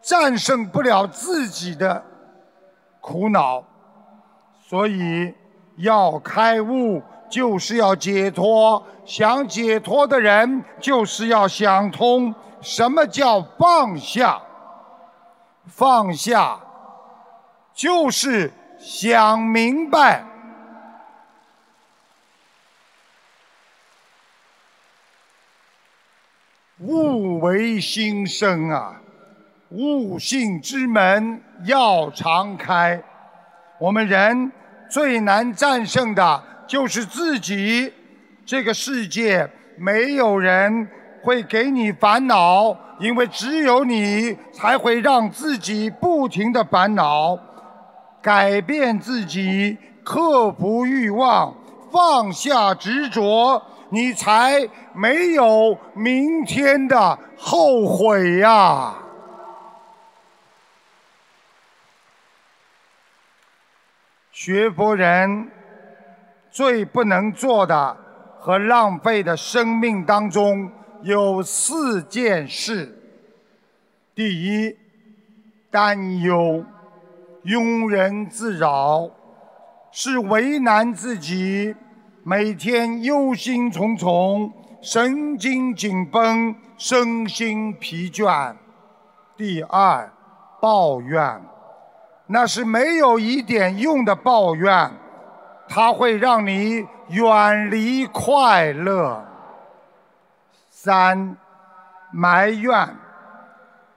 [0.00, 2.02] 战胜不了自己的
[3.06, 3.62] 苦恼，
[4.66, 5.34] 所以
[5.76, 8.82] 要开悟，就是要解脱。
[9.04, 14.40] 想解脱的人，就是要想通什么叫放下。
[15.66, 16.58] 放下，
[17.74, 20.24] 就是想明白。
[26.78, 29.00] 物为心生啊，
[29.70, 33.02] 悟性之门要常开。
[33.80, 34.52] 我们人
[34.88, 37.92] 最难战胜的就是自己。
[38.46, 39.48] 这个世界
[39.78, 40.86] 没有人
[41.22, 47.38] 会给你烦恼，因为只有你才会让自己不停的烦恼。
[48.22, 51.54] 改变自己，克服欲望，
[51.90, 58.94] 放下执着，你才没有明天的后悔呀。
[64.44, 65.48] 学佛人
[66.50, 67.96] 最不能做的
[68.38, 70.70] 和浪费的生命当中
[71.00, 72.94] 有四件事：
[74.14, 74.76] 第一，
[75.70, 76.62] 担忧、
[77.44, 79.08] 庸人自扰，
[79.90, 81.74] 是为难自己，
[82.22, 88.54] 每天忧心忡忡，神经紧绷，身心疲倦。
[89.38, 90.12] 第二，
[90.60, 91.40] 抱怨。
[92.26, 94.90] 那是没有一点用的抱怨，
[95.68, 99.22] 它会让你远离快乐。
[100.70, 101.36] 三，
[102.10, 102.96] 埋怨，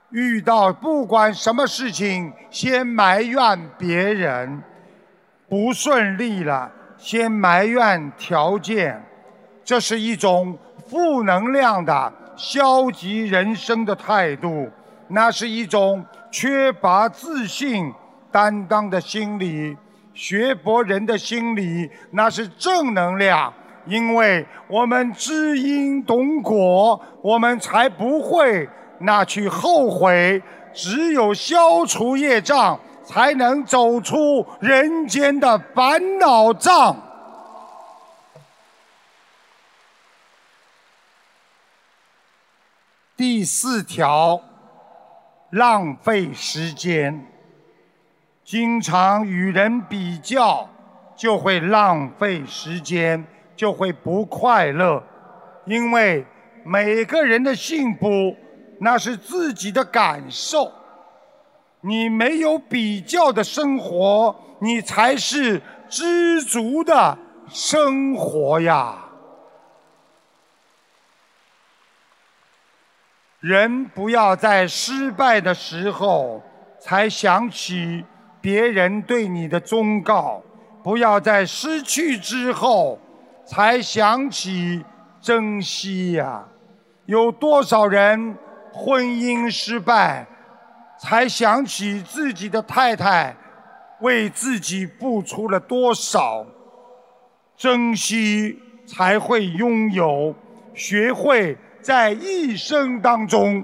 [0.09, 4.61] 遇到不管什么事情，先埋怨别人，
[5.47, 9.01] 不顺利了，先埋怨条件，
[9.63, 10.57] 这是一种
[10.89, 14.69] 负能量的消极人生的态度，
[15.07, 17.93] 那是一种缺乏自信。
[18.37, 19.75] 担当的心理，
[20.13, 23.51] 学佛人的心理，那是正能量。
[23.87, 28.69] 因为我们知因懂果，我们才不会
[28.99, 30.39] 那去后悔。
[30.71, 36.95] 只有消除业障，才能走出人间的烦恼障。
[43.15, 44.39] 第四条，
[45.49, 47.26] 浪费时间。
[48.47, 50.69] 经常与人比较，
[51.17, 53.27] 就会浪费时间，
[53.57, 55.03] 就会不快乐。
[55.65, 56.25] 因为
[56.63, 58.33] 每个人的幸福，
[58.79, 60.71] 那是自己的感受。
[61.81, 67.17] 你没有比较的生活，你才是知足的
[67.49, 68.95] 生活呀。
[73.41, 76.41] 人不要在失败的时候
[76.79, 78.05] 才想起。
[78.47, 80.41] 别人对你的忠告，
[80.81, 82.97] 不要在失去之后
[83.45, 84.81] 才想起
[85.19, 86.47] 珍惜呀。
[87.07, 88.37] 有多少人
[88.71, 90.25] 婚姻失败，
[90.97, 93.35] 才想起自己的太太
[93.99, 96.45] 为自己付出了多少？
[97.57, 100.33] 珍惜才会拥有，
[100.73, 103.61] 学会在一生当中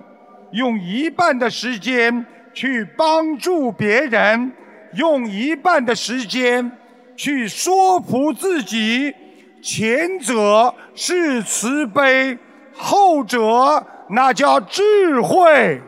[0.52, 4.52] 用一半的时间去帮助别人。
[4.96, 6.78] 用一半的时间
[7.16, 9.14] 去说服自己，
[9.62, 12.38] 前者是慈悲，
[12.76, 15.82] 后者那叫智慧。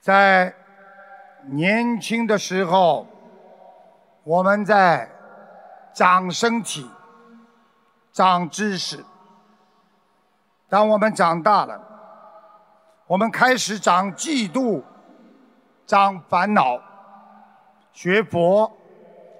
[0.00, 0.54] 在
[1.46, 3.06] 年轻的时候，
[4.22, 5.08] 我们在
[5.92, 6.88] 长身体、
[8.12, 8.98] 长知识；
[10.68, 11.80] 当我们长大了，
[13.06, 14.82] 我们开始长嫉妒，
[15.86, 16.80] 长烦恼。
[17.92, 18.70] 学佛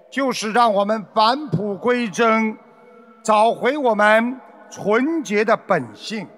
[0.09, 2.57] 就是让我们返璞归真，
[3.25, 4.41] 找回我们
[4.71, 6.29] 纯洁的本性。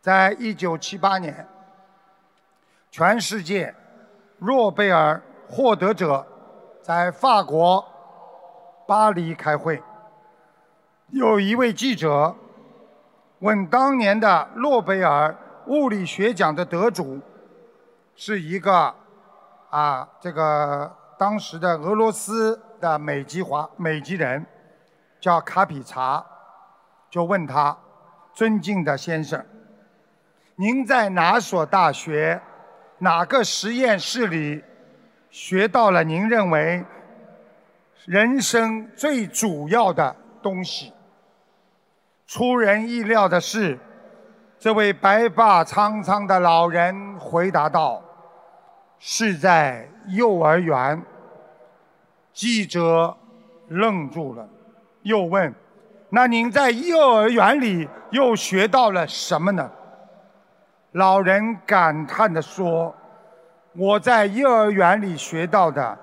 [0.00, 1.46] 在一九七八年，
[2.90, 3.74] 全世界
[4.38, 6.26] 诺贝尔获得者
[6.80, 7.84] 在法国
[8.86, 9.82] 巴黎开会，
[11.10, 12.34] 有一位记者
[13.40, 15.36] 问当年的诺贝尔。
[15.70, 17.20] 物理学奖的得主
[18.16, 18.92] 是一个
[19.70, 24.44] 啊，这个当时的俄罗斯的美籍华美籍人。
[25.20, 26.24] 叫卡比查，
[27.10, 27.76] 就问他
[28.32, 29.44] ：“尊敬的先生，
[30.56, 32.40] 您在哪所大学、
[33.00, 34.64] 哪个实验室里
[35.28, 36.82] 学到了您认为
[38.06, 40.94] 人生最主要的东西？”
[42.26, 43.78] 出人意料的是，
[44.60, 48.02] 这位白发苍苍的老人回答道
[49.00, 51.02] ：“是在幼儿园。”
[52.34, 53.16] 记者
[53.68, 54.46] 愣住了，
[55.00, 55.54] 又问
[56.10, 59.70] ：“那您在幼儿园里又学到了什么呢？”
[60.92, 62.94] 老人感叹地说
[63.74, 65.98] ：“我在幼儿园里学到的，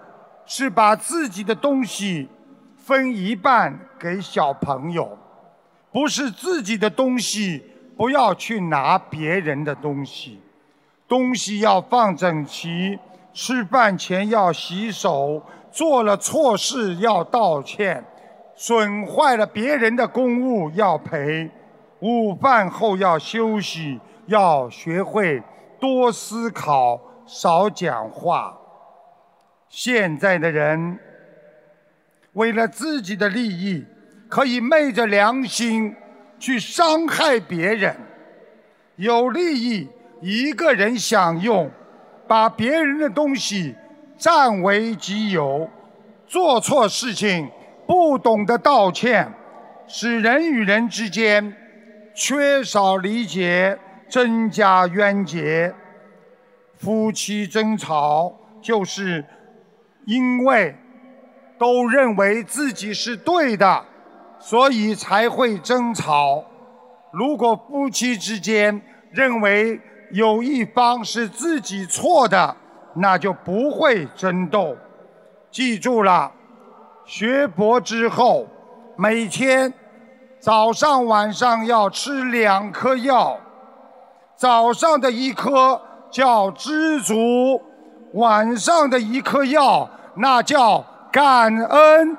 [0.48, 2.28] 是把自己的东西
[2.76, 5.16] 分一半给小朋友。”
[5.94, 7.64] 不是自己的东西，
[7.98, 10.40] 不要去拿别人的东西。
[11.08, 13.00] 东西要放整齐，
[13.34, 15.42] 吃饭前要洗手，
[15.72, 18.04] 做了错事要道歉，
[18.56, 21.50] 损坏了别人的公物要赔。
[22.00, 25.42] 午饭后要休息，要学会
[25.80, 28.56] 多思考，少讲话。
[29.68, 31.00] 现在的人
[32.34, 33.86] 为了自己的利益。
[34.30, 35.96] 可以昧着良心
[36.40, 37.96] 去伤害别人，
[38.96, 39.88] 有利益
[40.22, 41.70] 一个人享用，
[42.28, 43.76] 把别人的东西
[44.18, 45.70] 占为己有，
[46.28, 47.50] 做错事情
[47.86, 49.32] 不懂得道歉，
[49.88, 51.56] 使人与人之间
[52.14, 53.78] 缺少理解，
[54.10, 55.74] 增加冤结。
[56.78, 58.32] 夫妻争吵
[58.62, 59.26] 就是
[60.06, 60.76] 因为
[61.58, 63.86] 都认为自己是对的。
[64.40, 66.44] 所以才会争吵。
[67.12, 68.82] 如果夫妻之间
[69.12, 69.80] 认为
[70.12, 72.56] 有一方是自己错的，
[72.96, 74.76] 那就不会争斗。
[75.50, 76.32] 记住了，
[77.06, 78.46] 学佛之后，
[78.96, 79.74] 每天
[80.40, 83.38] 早上晚上要吃两颗药。
[84.36, 85.82] 早上的一颗
[86.12, 87.60] 叫知足，
[88.14, 92.18] 晚上的一颗药那叫感恩。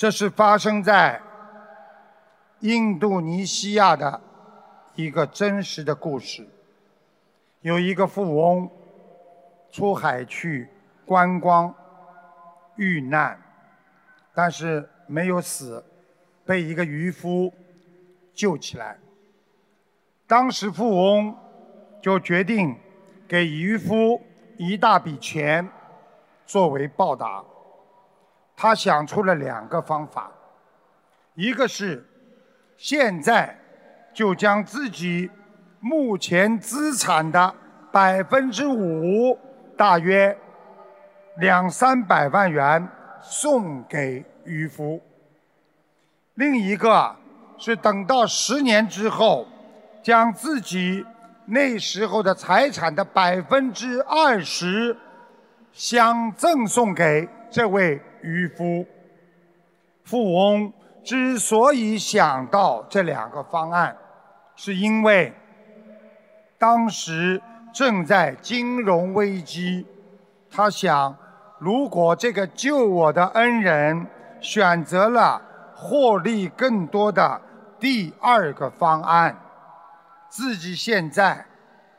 [0.00, 1.20] 这是发生在
[2.60, 4.18] 印度尼西亚的
[4.94, 6.48] 一个真实的故事。
[7.60, 8.70] 有一个富翁
[9.70, 10.70] 出海去
[11.04, 11.74] 观光，
[12.76, 13.38] 遇难，
[14.32, 15.84] 但是没有死，
[16.46, 17.52] 被一个渔夫
[18.32, 18.98] 救起来。
[20.26, 21.36] 当时富翁
[22.00, 22.74] 就决定
[23.28, 24.18] 给渔夫
[24.56, 25.68] 一大笔钱
[26.46, 27.44] 作为报答。
[28.62, 30.30] 他想出了两个方法，
[31.32, 32.04] 一个是
[32.76, 33.58] 现在
[34.12, 35.30] 就将自己
[35.80, 37.54] 目前资产的
[37.90, 39.38] 百分之五，
[39.78, 40.36] 大约
[41.38, 42.86] 两三百万元
[43.22, 45.00] 送给渔夫；
[46.34, 47.16] 另一个
[47.56, 49.48] 是等到十年之后，
[50.02, 51.02] 将自己
[51.46, 54.94] 那时候的财产的百分之二十
[55.72, 57.98] 相赠送给这位。
[58.22, 58.86] 渔夫、
[60.04, 63.96] 富翁之所以想到这两个方案，
[64.54, 65.32] 是因为
[66.58, 67.40] 当时
[67.72, 69.86] 正在金融危机。
[70.50, 71.16] 他想，
[71.58, 74.06] 如果这个救我的恩人
[74.40, 75.40] 选择了
[75.74, 77.40] 获利更多的
[77.78, 79.34] 第二个方案，
[80.28, 81.46] 自己现在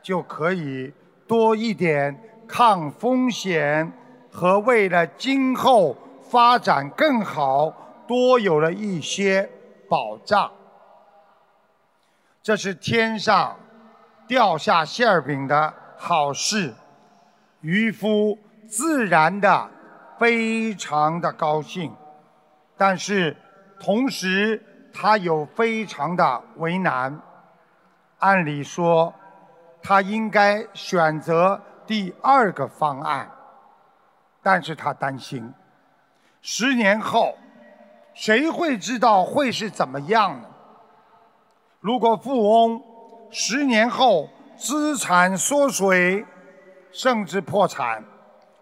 [0.00, 0.92] 就可以
[1.26, 2.16] 多一点
[2.46, 3.92] 抗风险
[4.30, 5.96] 和为了今后。
[6.32, 7.70] 发展更好，
[8.08, 9.50] 多有了一些
[9.86, 10.50] 保障。
[12.42, 13.54] 这是天上
[14.26, 16.72] 掉下馅饼的好事，
[17.60, 19.68] 渔夫自然的
[20.18, 21.94] 非常的高兴，
[22.78, 23.36] 但是
[23.78, 27.20] 同时他有非常的为难。
[28.20, 29.12] 按理说，
[29.82, 33.30] 他应该选择第二个方案，
[34.42, 35.52] 但是他担心。
[36.42, 37.36] 十年后，
[38.14, 40.48] 谁会知道会是怎么样呢？
[41.78, 42.82] 如果富翁
[43.30, 46.26] 十年后资产缩水，
[46.90, 48.02] 甚至破产，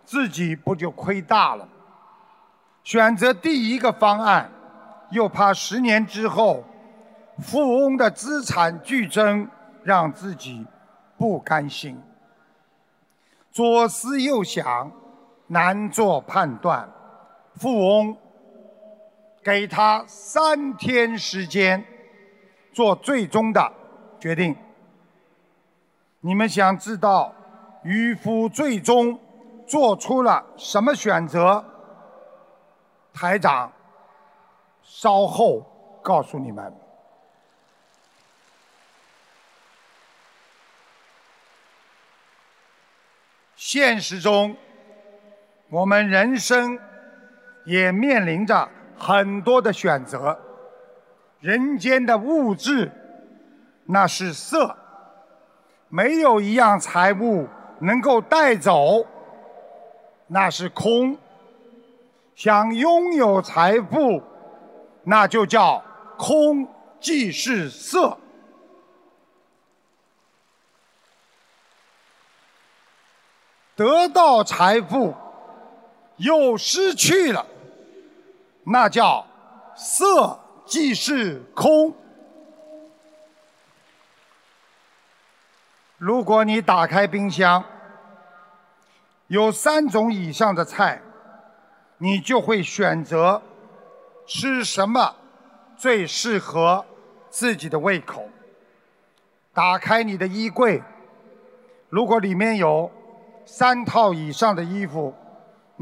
[0.05, 1.67] 自己不就亏大了？
[2.85, 4.51] 选择第一个方案，
[5.11, 6.63] 又怕十年之后
[7.43, 9.49] 富翁的资产剧增，
[9.83, 10.67] 让自己
[11.17, 11.99] 不甘心。
[13.51, 14.93] 左思右想，
[15.47, 16.87] 难做判断。
[17.61, 18.17] 富翁
[19.45, 21.85] 给他三天时间
[22.73, 23.71] 做最终的
[24.19, 24.57] 决定。
[26.21, 27.35] 你们想知道
[27.85, 29.21] 渔夫最终
[29.67, 31.63] 做出了什么选择？
[33.13, 33.71] 台长
[34.83, 35.61] 稍后
[36.03, 36.75] 告诉你们。
[43.55, 44.57] 现实中，
[45.69, 46.79] 我们人生
[47.65, 50.39] 也面临着很多的选择。
[51.41, 52.91] 人间的物质，
[53.87, 54.77] 那是色，
[55.89, 57.49] 没有一样财物
[57.81, 59.07] 能够带走，
[60.27, 61.17] 那是空。
[62.35, 64.23] 想拥有财富，
[65.05, 65.83] 那就叫
[66.17, 66.67] 空
[66.99, 68.17] 即是色。
[73.77, 75.15] 得到财富
[76.21, 77.47] 又失去了，
[78.65, 79.27] 那叫
[79.75, 81.95] 色即是空。
[85.97, 87.65] 如果你打开冰箱，
[89.29, 91.01] 有三种以上的菜，
[91.99, 93.41] 你就会选择
[94.27, 95.17] 吃什么
[95.77, 96.85] 最适合
[97.31, 98.29] 自己的胃口。
[99.55, 100.83] 打开你的衣柜，
[101.89, 102.91] 如果里面有
[103.45, 105.15] 三套以上的衣服，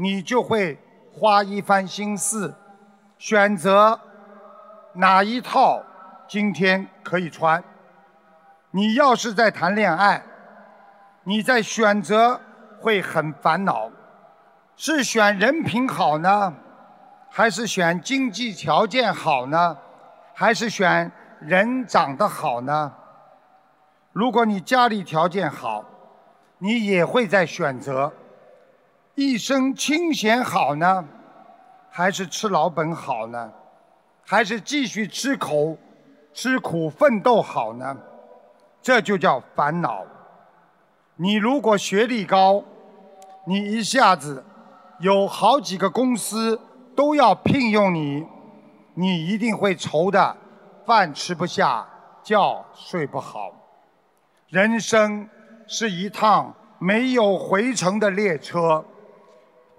[0.01, 0.79] 你就会
[1.11, 2.55] 花一番心思，
[3.17, 3.99] 选择
[4.93, 5.83] 哪一套
[6.25, 7.61] 今天可以穿。
[8.71, 10.23] 你要是在谈恋爱，
[11.23, 12.39] 你在选择
[12.79, 13.91] 会很烦恼，
[14.77, 16.53] 是选人品好呢，
[17.29, 19.77] 还是选经济条件好呢，
[20.33, 22.93] 还是选人长得好呢？
[24.13, 25.83] 如果你家里条件好，
[26.59, 28.13] 你也会在选择
[29.19, 31.05] 一生清闲好呢，
[31.89, 33.51] 还是吃老本好呢？
[34.25, 35.77] 还是继续吃口
[36.33, 37.97] 吃苦奋斗好呢？
[38.81, 40.05] 这就叫烦恼。
[41.17, 42.63] 你如果学历高，
[43.45, 44.41] 你一下子
[44.99, 46.57] 有好几个公司
[46.95, 48.25] 都要聘用你，
[48.93, 50.37] 你一定会愁的
[50.85, 51.85] 饭吃不下，
[52.23, 53.51] 觉睡不好。
[54.47, 55.27] 人生。
[55.71, 58.83] 是一趟没有回程的列车，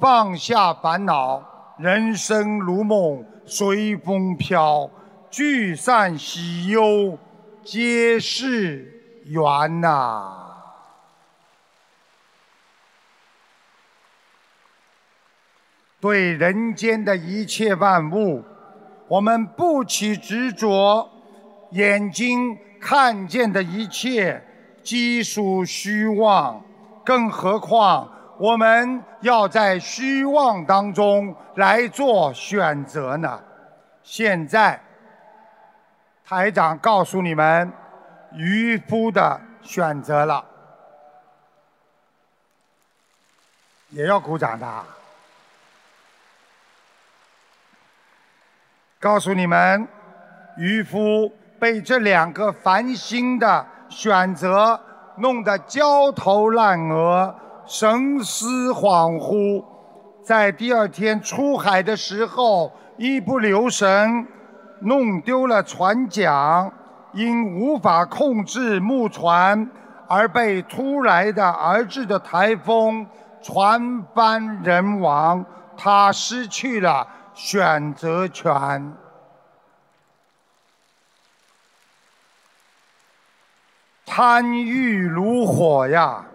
[0.01, 4.91] 放下烦恼，人生如梦，随风飘，
[5.31, 7.19] 聚散喜忧
[7.63, 10.47] 皆是缘呐。
[16.01, 18.43] 对人间的一切万物，
[19.07, 21.07] 我们不起执着，
[21.73, 24.43] 眼睛看见的一切。
[24.83, 26.65] 皆属虚妄，
[27.05, 28.11] 更何况
[28.41, 33.39] 我们要在虚妄当中来做选择呢？
[34.03, 34.81] 现在，
[36.25, 37.71] 台长告诉你们
[38.33, 40.43] 渔夫的选择了，
[43.91, 44.67] 也要鼓掌的。
[48.99, 49.87] 告诉你们，
[50.57, 53.67] 渔夫被这两个烦心的。
[53.91, 54.81] 选择
[55.17, 57.35] 弄得焦头烂额、
[57.71, 59.65] 神思恍惚，
[60.25, 64.27] 在第二天出海的时候一不留神
[64.81, 66.73] 弄丢了船桨，
[67.13, 69.71] 因无法控制木船
[70.09, 73.07] 而被突来的而至的台风
[73.41, 75.45] 船翻人亡，
[75.77, 78.93] 他失去了选择权。
[84.05, 86.27] 贪欲如火呀，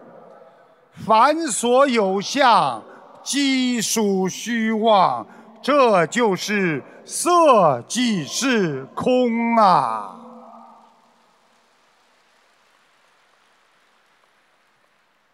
[1.03, 2.81] 凡所有相，
[3.21, 5.25] 皆属虚妄，
[5.61, 10.15] 这就是色即是空啊。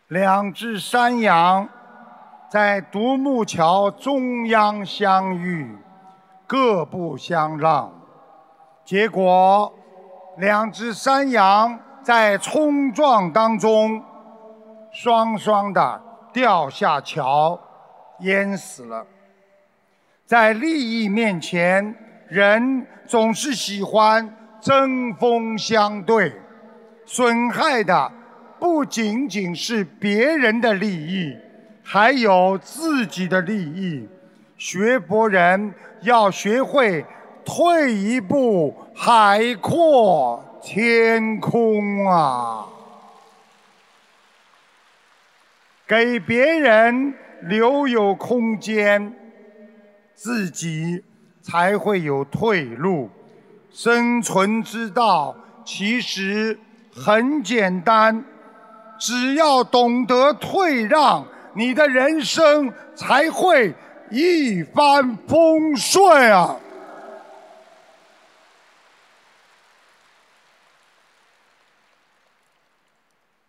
[0.07, 1.69] 两只山羊
[2.49, 5.77] 在独木桥中央相遇，
[6.47, 7.93] 各不相让，
[8.83, 9.73] 结果
[10.37, 11.79] 两只山羊。
[12.03, 14.03] 在冲撞当中，
[14.91, 16.01] 双双的
[16.33, 17.59] 掉下桥，
[18.19, 19.05] 淹死了。
[20.25, 21.95] 在利益面前，
[22.27, 26.33] 人总是喜欢针锋相对，
[27.05, 28.11] 损害的
[28.59, 31.35] 不仅仅是别人的利益，
[31.83, 34.07] 还有自己的利益。
[34.57, 37.05] 学博人要学会
[37.43, 40.45] 退一步，海阔。
[40.63, 42.67] 天空啊，
[45.91, 49.13] 给别人留有空间，
[50.15, 51.03] 自己
[51.41, 53.09] 才会有退路。
[53.73, 55.35] 生存之道
[55.65, 56.57] 其实
[56.95, 58.23] 很简单，
[58.97, 63.75] 只要懂得退让，你的人生才会
[64.09, 66.55] 一帆风顺啊！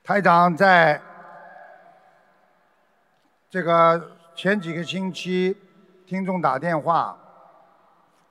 [0.02, 1.00] 台长在
[3.52, 4.02] 这个
[4.34, 5.54] 前几个星期，
[6.06, 7.14] 听众打电话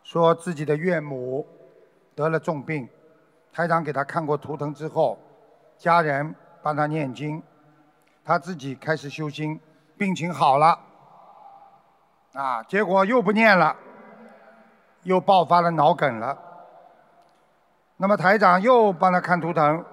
[0.02, 1.46] 说自己的岳母
[2.16, 2.90] 得了重病，
[3.54, 5.20] 台长给他看过图腾之后，
[5.78, 7.40] 家人帮他念经，
[8.26, 9.60] 他自己开始修心，
[9.96, 10.80] 病情好了，
[12.34, 13.76] 啊，结果又不念了，
[15.04, 16.36] 又爆发了脑梗了。
[17.98, 19.86] 那么台长又帮他看图腾。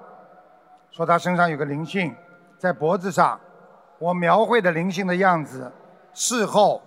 [0.90, 2.16] 说他身上有个灵性，
[2.56, 3.38] 在脖子上。
[3.98, 5.72] 我描绘的灵性的样子，
[6.14, 6.80] 事后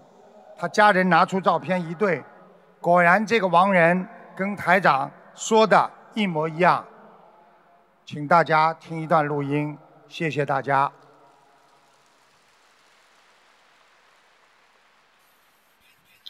[0.58, 2.24] 他家人拿出照片一对，
[2.80, 6.86] 果然这个亡人跟台长说的一模一样。
[8.06, 10.92] 请大家听一段录音，谢谢大家。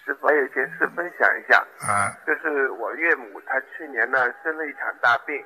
[0.03, 5.45] 师傅，还有一件事分享一下，啊，就是我岳母她去年呢生了一场大病，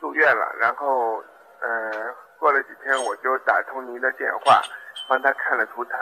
[0.00, 1.22] 住院了，然后。
[1.66, 4.60] 嗯，过了几天我就打通您的电话，
[5.08, 5.98] 帮他看了图腾，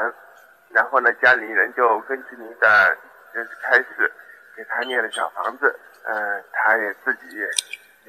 [0.70, 2.98] 然后呢，家里人就根据您的
[3.32, 4.12] 就是开始
[4.56, 7.48] 给他念了小房子，嗯，他也自己也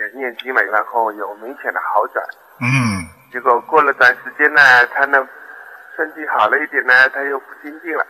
[0.03, 2.25] 也念经了，然后有明显的好转。
[2.59, 3.05] 嗯。
[3.31, 5.29] 结果过了段时间呢，他呢
[5.95, 8.03] 身体好了一点呢，他又不精进了。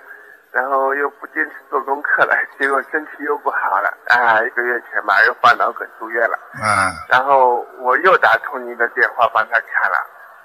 [0.53, 4.39] 然后又不坚持做功课了，结果身体又不好了啊！
[4.43, 6.37] 一个月前吧，又患脑梗住院了。
[6.53, 6.93] 嗯。
[7.09, 9.97] 然后我又打通您的电话帮他看了，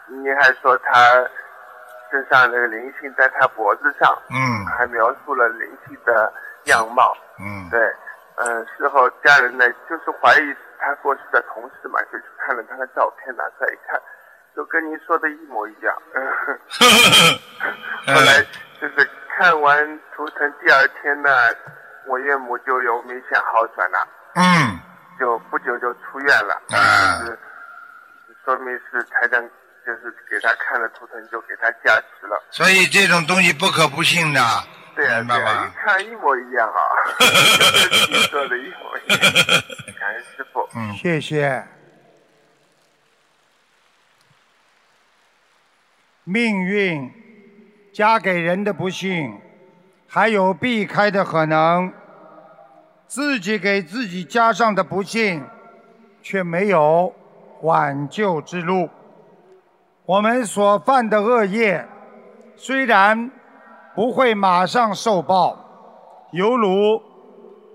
[0.08, 1.28] 您还说他
[2.10, 4.16] 身上那个灵性在他脖子上。
[4.30, 4.66] 嗯。
[4.66, 6.32] 还描述了灵性的
[6.64, 7.16] 样貌。
[7.38, 7.70] 嗯。
[7.70, 7.80] 对，
[8.36, 14.00] 嗯，事后家人呢就是怀疑他过世的同事嘛，就去看了他的照片，拿出来一看，
[14.54, 15.96] 就跟您说的一模一样。
[18.06, 18.42] 后来
[18.80, 19.08] 就是。
[19.38, 21.30] 看完图腾第二天呢，
[22.06, 24.08] 我岳母就有明显好转了。
[24.34, 24.80] 嗯。
[25.16, 26.60] 就不久就出院了。
[26.70, 27.22] 啊。
[27.24, 27.38] 是，
[28.44, 29.40] 说明是台长
[29.88, 32.38] 就是给他看了图腾，就给他加持了。
[32.50, 34.40] 所以这种东西不可不信的。
[34.94, 36.78] 对啊，对啊，一看一模一样啊。
[38.10, 39.18] 你说的一模一样。
[39.98, 40.68] 感谢师傅。
[40.76, 41.64] 嗯，谢谢。
[46.24, 47.10] 命运。
[47.90, 49.40] 加给人的不幸，
[50.06, 51.90] 还有避开的可能；
[53.08, 55.44] 自己给自己加上的不幸，
[56.22, 57.12] 却没有
[57.62, 58.88] 挽救之路。
[60.08, 61.86] 我们所犯的恶业，
[62.56, 63.30] 虽然
[63.94, 65.54] 不会马上受报，
[66.30, 66.98] 犹如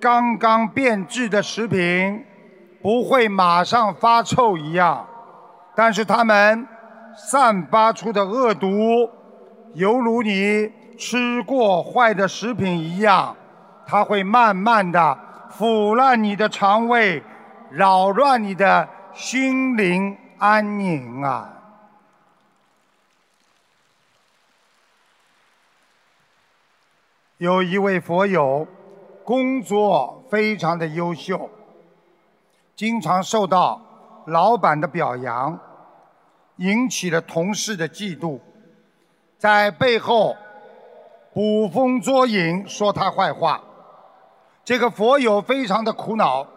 [0.01, 2.25] 刚刚变质的食品
[2.81, 5.05] 不会马上发臭一样，
[5.75, 6.67] 但是它们
[7.15, 8.67] 散发出的恶毒。
[9.75, 13.35] 犹如你吃过坏的食品一样，
[13.85, 15.15] 它会慢慢的
[15.51, 17.21] 腐烂你的肠胃，
[17.69, 21.52] 扰乱你的心灵安宁啊！
[27.43, 28.65] 有一位佛友，
[29.25, 31.49] 工作非常的优秀，
[32.73, 33.81] 经常受到
[34.27, 35.59] 老板的表扬，
[36.55, 38.39] 引起了同事的嫉妒。
[39.37, 40.37] 在背后
[41.33, 43.61] 捕风捉影，说他坏话。
[44.63, 46.47] 这个佛友非常的苦恼。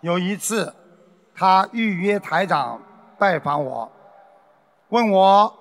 [0.00, 0.74] 有一次，
[1.34, 2.80] 他预约台长
[3.18, 3.92] 拜访我，
[4.88, 5.52] 问我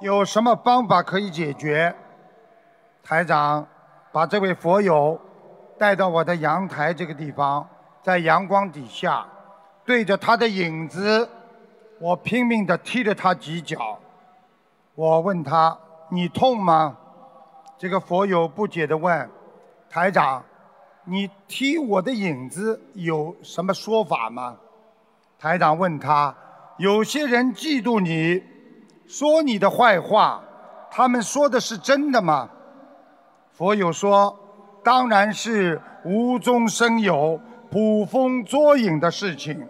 [0.00, 1.94] 有什么方法可以解决。
[3.04, 3.64] 台长
[4.16, 5.20] 把这位佛友
[5.76, 7.68] 带到我的阳台这个地方，
[8.02, 9.26] 在阳光底下，
[9.84, 11.28] 对着他的影子，
[12.00, 13.98] 我拼命地踢了他几脚。
[14.94, 15.76] 我问他
[16.08, 16.96] ：“你痛吗？”
[17.76, 19.30] 这个佛友不解地问
[19.90, 20.42] ：“台长，
[21.04, 24.56] 你踢我的影子有什么说法吗？”
[25.38, 26.34] 台长问他
[26.80, 28.42] ：“有些人嫉妒你，
[29.06, 30.42] 说你的坏话，
[30.90, 32.48] 他们说的是真的吗？”
[33.56, 34.38] 佛友说
[34.84, 37.40] ：“当然是无中生有、
[37.70, 39.66] 捕风捉影的事情。”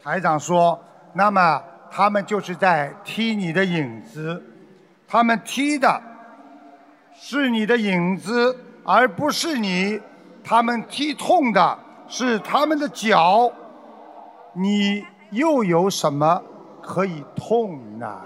[0.00, 0.80] 台长说
[1.12, 1.60] ：“那么
[1.90, 4.40] 他们就是在踢你的影子。”
[5.08, 6.00] 他们踢的
[7.12, 10.00] 是你的影子，而不是你。
[10.44, 13.50] 他们踢痛的是他们的脚，
[14.52, 16.40] 你又有什么
[16.80, 18.20] 可以痛呢？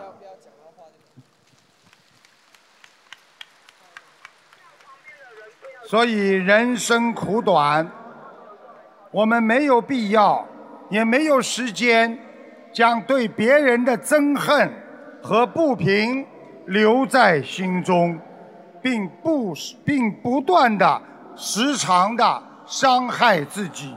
[5.91, 7.85] 所以人生苦短，
[9.11, 10.47] 我们没有必要，
[10.89, 12.17] 也没有时间，
[12.73, 14.71] 将对别人的憎恨。
[15.21, 16.25] 和不平
[16.67, 18.17] 留在心中，
[18.81, 19.53] 并不
[19.85, 21.03] 并不断的、
[21.35, 23.93] 时常的伤害自己。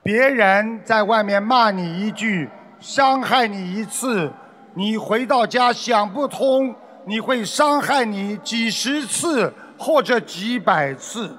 [0.00, 4.32] 别人在外面骂你一句，伤害你一次，
[4.74, 6.72] 你回到家想不通，
[7.04, 9.52] 你会伤害你几十次
[9.84, 11.36] 或者几百次。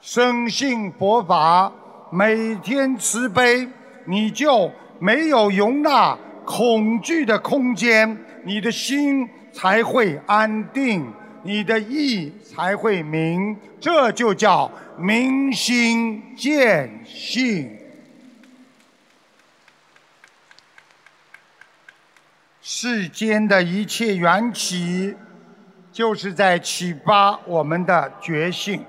[0.00, 1.72] 生信佛法，
[2.12, 3.68] 每天慈悲，
[4.04, 4.70] 你就
[5.00, 11.04] 没有容纳恐惧的空间，你的心才会安定，
[11.42, 17.76] 你的意才会明，这就叫明心见性。
[22.60, 25.14] 世间的一切缘起，
[25.94, 28.84] 就是在启发我们的觉性。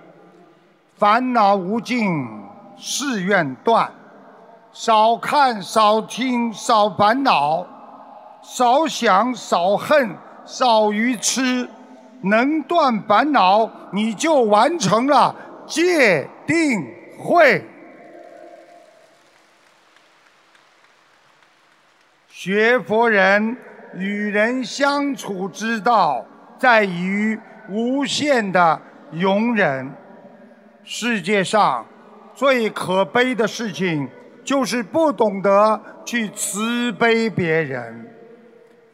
[0.97, 2.25] 烦恼无尽，
[2.75, 3.91] 誓愿断。
[4.73, 7.63] 少看少听少烦恼，
[8.41, 11.69] 少想少恨少愚痴。
[12.21, 15.35] 能断烦恼，你就完成了
[15.67, 16.83] 戒定
[17.19, 17.63] 慧。
[22.27, 23.55] 学佛人
[23.93, 26.25] 与人相处之道，
[26.57, 27.39] 在于
[27.69, 28.79] 无限的
[29.11, 29.91] 容忍。
[30.83, 31.85] 世界上
[32.33, 34.07] 最可悲的事情，
[34.43, 38.07] 就是不懂得去慈悲别人，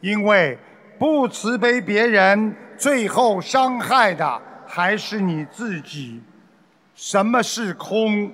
[0.00, 0.58] 因为
[0.98, 6.22] 不慈悲别人，最后伤害的还是你自己。
[6.94, 8.32] 什么是空？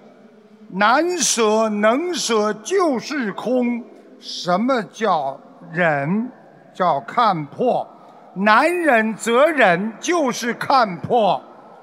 [0.71, 3.83] 难舍能舍就是空。
[4.21, 5.41] 什么叫
[5.73, 6.31] 忍？
[6.73, 7.89] 叫看破。
[8.39, 11.43] 难忍则忍就是看破。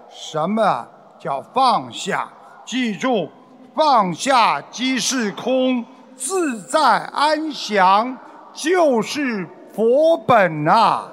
[0.10, 0.88] 什么？
[1.18, 2.30] 叫放下，
[2.66, 3.30] 记住，
[3.74, 5.84] 放下即是空，
[6.16, 8.18] 自在安详
[8.54, 11.10] 就是佛本啊！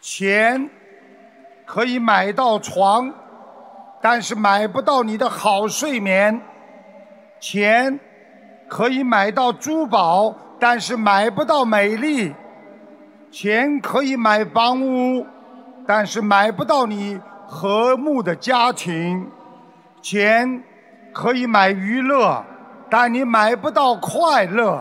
[0.00, 0.68] 钱
[1.64, 3.12] 可以买到床，
[4.02, 6.38] 但是买不到你的好睡眠；
[7.40, 7.98] 钱
[8.68, 12.34] 可以买到珠宝，但是买不到美丽。
[13.30, 15.26] 钱可以买房屋，
[15.86, 19.26] 但是买不到你和睦的家庭；
[20.00, 20.62] 钱
[21.12, 22.44] 可以买娱乐，
[22.88, 24.80] 但你买不到快乐；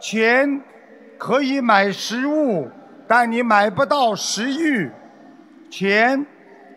[0.00, 0.60] 钱
[1.18, 2.70] 可以买食物，
[3.08, 4.90] 但你买不到食欲；
[5.70, 6.24] 钱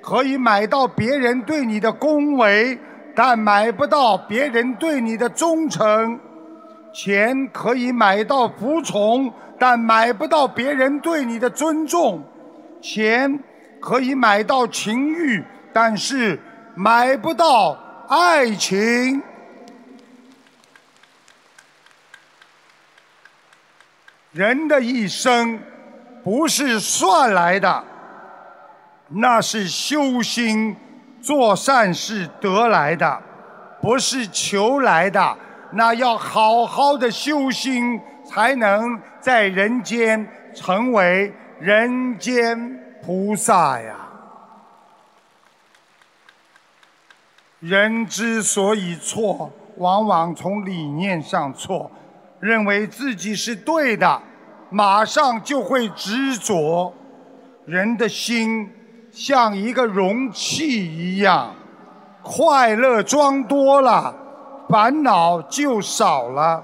[0.01, 2.79] 可以买到别人对你的恭维，
[3.15, 6.17] 但买不到别人对你的忠诚；
[6.95, 9.31] 钱可以买到服从。
[9.57, 12.21] 但买不到别人对你的尊重，
[12.81, 13.39] 钱
[13.79, 15.41] 可以买到情欲，
[15.71, 16.37] 但是
[16.75, 17.71] 买不到
[18.09, 19.23] 爱情。
[24.33, 25.57] 人的一生
[26.21, 27.81] 不是算来的，
[29.07, 30.75] 那是修心
[31.21, 33.21] 做善事得来的，
[33.81, 35.37] 不是求来的。
[35.76, 38.01] 那要好好的修心。
[38.28, 42.57] 才能在人间成为人间
[43.03, 43.95] 菩萨呀！
[47.59, 51.91] 人之所以错，往往从理念上错，
[52.39, 54.19] 认为自己是对的，
[54.71, 56.91] 马上就会执着。
[57.67, 58.67] 人的心
[59.11, 61.53] 像一个容器一样，
[62.23, 64.15] 快乐装多了，
[64.70, 66.63] 烦恼就少了。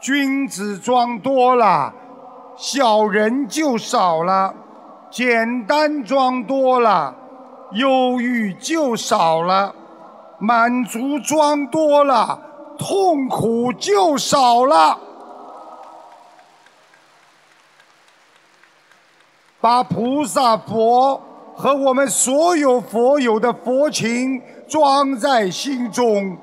[0.00, 1.92] 君子装多了，
[2.56, 4.54] 小人就少了；
[5.10, 7.14] 简单装多了，
[7.72, 9.72] 忧郁就少了；
[10.38, 12.40] 满足装多了，
[12.78, 14.98] 痛苦就少了。
[19.60, 21.20] 把菩萨佛
[21.56, 26.38] 和我们所有佛友的佛情装在心中。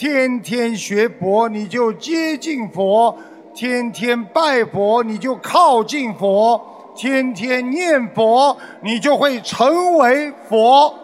[0.00, 3.14] 天天学佛，你就接近佛；
[3.54, 6.58] 天天拜佛，你就靠近佛；
[6.96, 10.98] 天天念佛，你就会成为佛。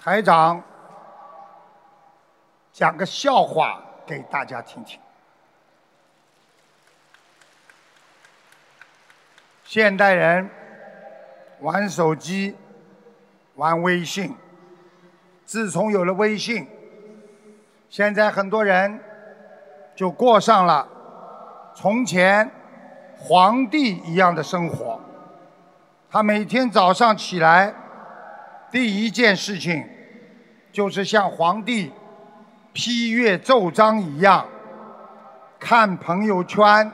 [0.00, 0.62] 台长
[2.72, 4.98] 讲个笑话给大家听听。
[9.66, 10.48] 现代人
[11.60, 12.56] 玩手机。
[13.62, 14.34] 玩微信，
[15.44, 16.66] 自从有了微信，
[17.88, 18.98] 现在很多人
[19.94, 20.88] 就过上了
[21.72, 22.50] 从前
[23.16, 24.98] 皇帝一样的生活。
[26.10, 27.72] 他每天早上起来，
[28.72, 29.88] 第一件事情
[30.72, 31.92] 就是像皇帝
[32.72, 34.44] 批阅奏章一样，
[35.60, 36.90] 看朋友圈、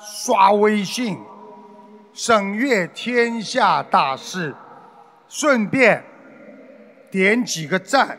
[0.00, 1.16] 刷微信、
[2.12, 4.52] 审阅天下大事，
[5.28, 6.02] 顺便
[7.10, 8.18] 点几个赞，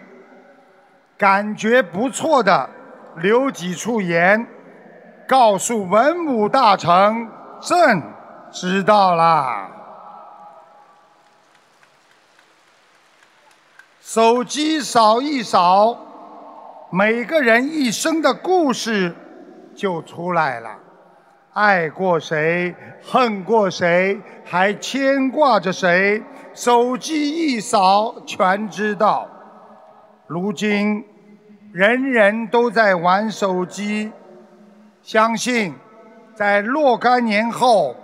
[1.17, 2.69] 感觉不错的
[3.17, 4.47] 留几处言，
[5.27, 7.27] 告诉文武大臣，
[7.59, 8.01] 朕
[8.51, 9.71] 知道啦。
[14.01, 15.95] 手机扫一扫，
[16.91, 19.15] 每个人一生的故事
[19.75, 20.77] 就出来了。
[21.53, 26.23] 爱过谁，恨过谁，还牵挂着谁？
[26.61, 29.25] 手机一扫，全知道。
[30.27, 31.05] 如今，
[31.71, 34.11] 人人都在玩手机，
[35.01, 35.73] 相信
[36.35, 37.95] 在若干年后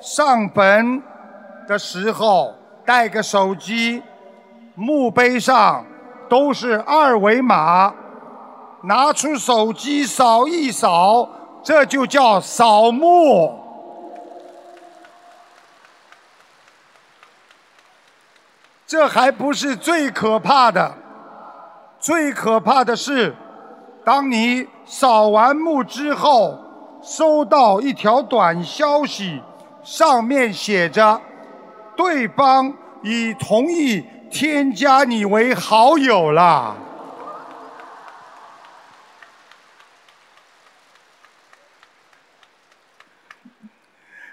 [0.00, 1.00] 上坟
[1.68, 2.52] 的时候
[2.84, 4.02] 带个手机。
[4.74, 5.86] 墓碑上
[6.28, 7.94] 都是二维码，
[8.82, 11.28] 拿出手机扫一扫，
[11.62, 13.56] 这就叫扫墓。
[18.86, 20.94] 这还不是最可怕的，
[21.98, 23.34] 最可怕的是，
[24.04, 26.58] 当你扫完墓之后，
[27.02, 29.42] 收到一条短消息，
[29.82, 31.20] 上面写着
[31.96, 34.04] 对方已同意。
[34.30, 36.74] 添加你为好友了。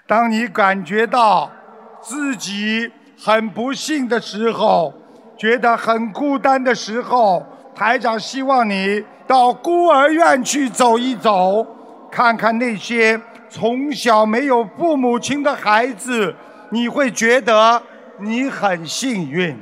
[0.08, 1.52] 当你感觉到
[2.00, 2.92] 自己
[3.24, 4.92] 很不幸的时候，
[5.36, 7.40] 觉得很孤单的时候，
[7.72, 11.64] 台长希望你到孤儿院去走一走，
[12.10, 16.34] 看看那些从小没有父母亲的孩子，
[16.70, 17.80] 你会觉得
[18.18, 19.56] 你很幸运。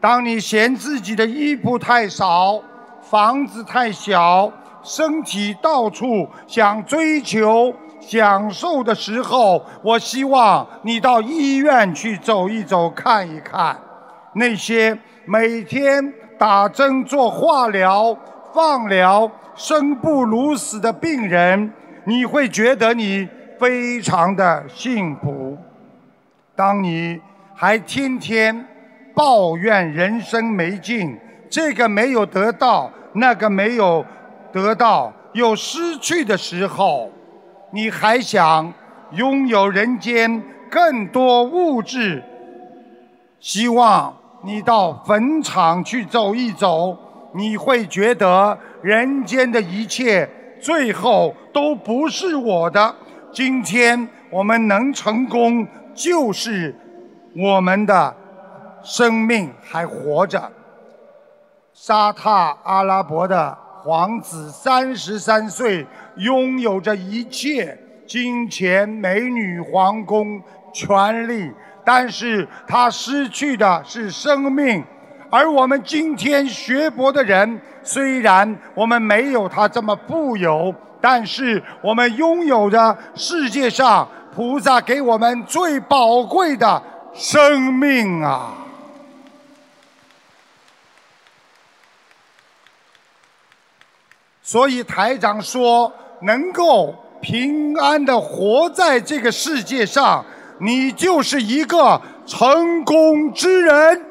[0.00, 2.58] 当你嫌自己的衣服太少、
[3.02, 4.50] 房子太小、
[4.82, 7.70] 身体到处想追求
[8.02, 13.76] 享受的时候，我希望你到医院去走一走、看一看。
[14.34, 18.16] 那些每天打针、做化疗、
[18.52, 21.72] 放疗、生不如死的病人，
[22.04, 25.56] 你会觉得你非常的幸福。
[26.54, 27.20] 当你
[27.54, 28.66] 还天天。
[29.14, 31.14] 抱怨人生没劲，
[31.50, 34.02] 这个没有得到，那个没有
[34.50, 37.10] 得到，有失去的时候，
[37.72, 38.72] 你还想
[39.12, 42.22] 拥有人间更多物质？
[43.40, 46.96] 希望你到坟场去走一走，
[47.34, 50.28] 你会觉得人间的一切
[50.60, 52.94] 最后都不是我的。
[53.32, 56.74] 今天我们能成功，就是
[57.36, 58.16] 我们的。
[58.84, 60.50] 生命还活着。
[61.72, 62.28] 沙特
[62.64, 65.84] 阿拉伯的皇子三十三岁，
[66.16, 67.76] 拥有着一切
[68.06, 70.40] 金钱、美女、皇宫、
[70.72, 71.50] 权力，
[71.84, 74.84] 但是他失去的是生命。
[75.28, 86.80] 而我们今天学佛的人，虽然我们没有他这么富有，但是我们拥有着世界上菩萨给我们最宝贵的
[87.12, 88.54] 生命啊！
[94.52, 100.22] 所以台长说，能够平安的活在这个世界上，
[100.60, 104.04] 你就是一个成功之人。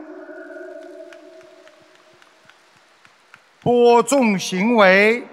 [3.62, 5.24] 播种行为，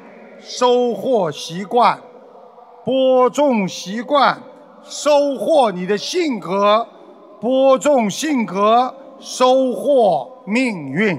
[0.42, 1.98] 收获习惯；
[2.84, 4.38] 播种习惯，
[4.84, 6.86] 收获你的性格；
[7.40, 11.18] 播种性格，收获命运。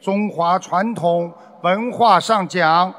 [0.00, 1.30] 中华传统。
[1.64, 2.92] 文化上讲，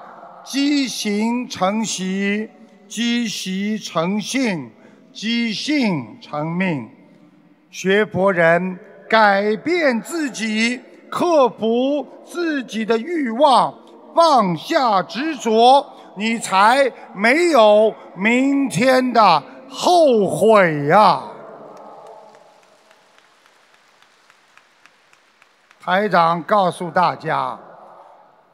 [0.43, 2.49] 积行成习，
[2.87, 4.71] 积习成性，
[5.13, 6.89] 积性成命。
[7.69, 10.81] 学佛人改变自己，
[11.11, 13.71] 克服自己的欲望，
[14.15, 15.85] 放下执着，
[16.17, 21.21] 你才没有明天的后悔呀！
[25.79, 27.59] 台长告诉大家。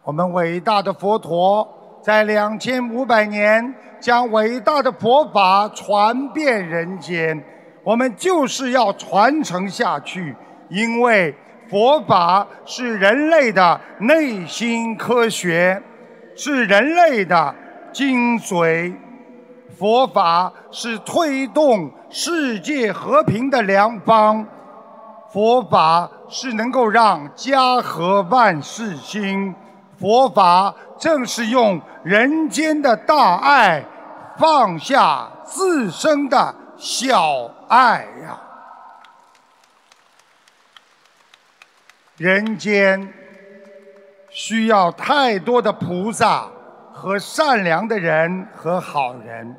[0.04, 1.68] 我们伟大的佛陀
[2.02, 7.40] 在两千五百年将伟大的佛法传遍人间，
[7.84, 10.36] 我们就是要传承下去，
[10.70, 11.36] 因为
[11.70, 15.80] 佛法是人类的内心科学，
[16.36, 17.54] 是人类的
[17.94, 18.96] 精髓，
[19.78, 24.44] 佛法是推动世界和平的良方，
[25.32, 29.54] 佛法是能够让家和万事兴，
[30.02, 33.86] 佛法正是用人间的大爱
[34.40, 38.42] 放下自身的小爱呀。
[42.18, 43.14] 人间
[44.30, 46.48] 需要太多的菩萨
[46.92, 49.56] 和善良的人和好人，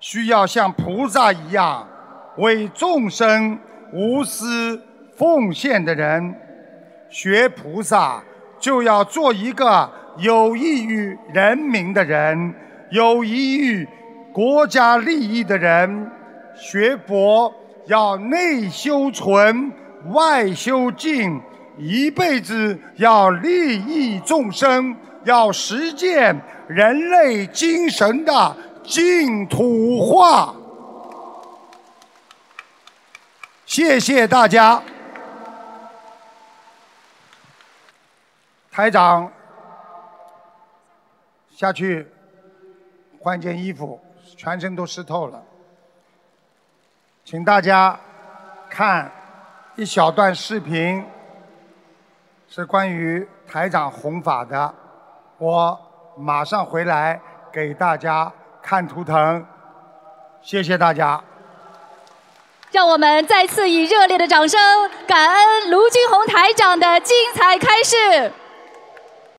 [0.00, 1.86] 需要像菩萨一样
[2.38, 3.58] 为众生
[3.92, 4.82] 无私
[5.18, 6.40] 奉献的人。
[7.10, 8.22] 学菩萨
[8.64, 12.54] 就要做一个有益于人民的人，
[12.90, 13.86] 有益于
[14.32, 16.10] 国家利益的人。
[16.56, 17.52] 学佛
[17.88, 19.70] 要内修纯，
[20.14, 21.38] 外修净。
[21.76, 26.34] 一辈子要利益众生，要实践
[26.66, 30.54] 人类精神的净土化。
[33.66, 34.82] 谢谢大家，
[38.74, 39.30] 台长，
[41.48, 42.10] 下去
[43.20, 44.00] 换件衣服，
[44.36, 45.40] 全身都湿透了，
[47.24, 47.96] 请大家
[48.68, 49.08] 看
[49.76, 51.04] 一小段视频。
[52.48, 54.74] 是关于台长弘法的，
[55.38, 55.80] 我
[56.16, 57.20] 马上回来
[57.52, 59.46] 给大家看图腾，
[60.42, 61.22] 谢谢大家。
[62.72, 64.60] 让我们再次以热烈的掌声，
[65.06, 68.32] 感恩卢军宏台长的精彩开示。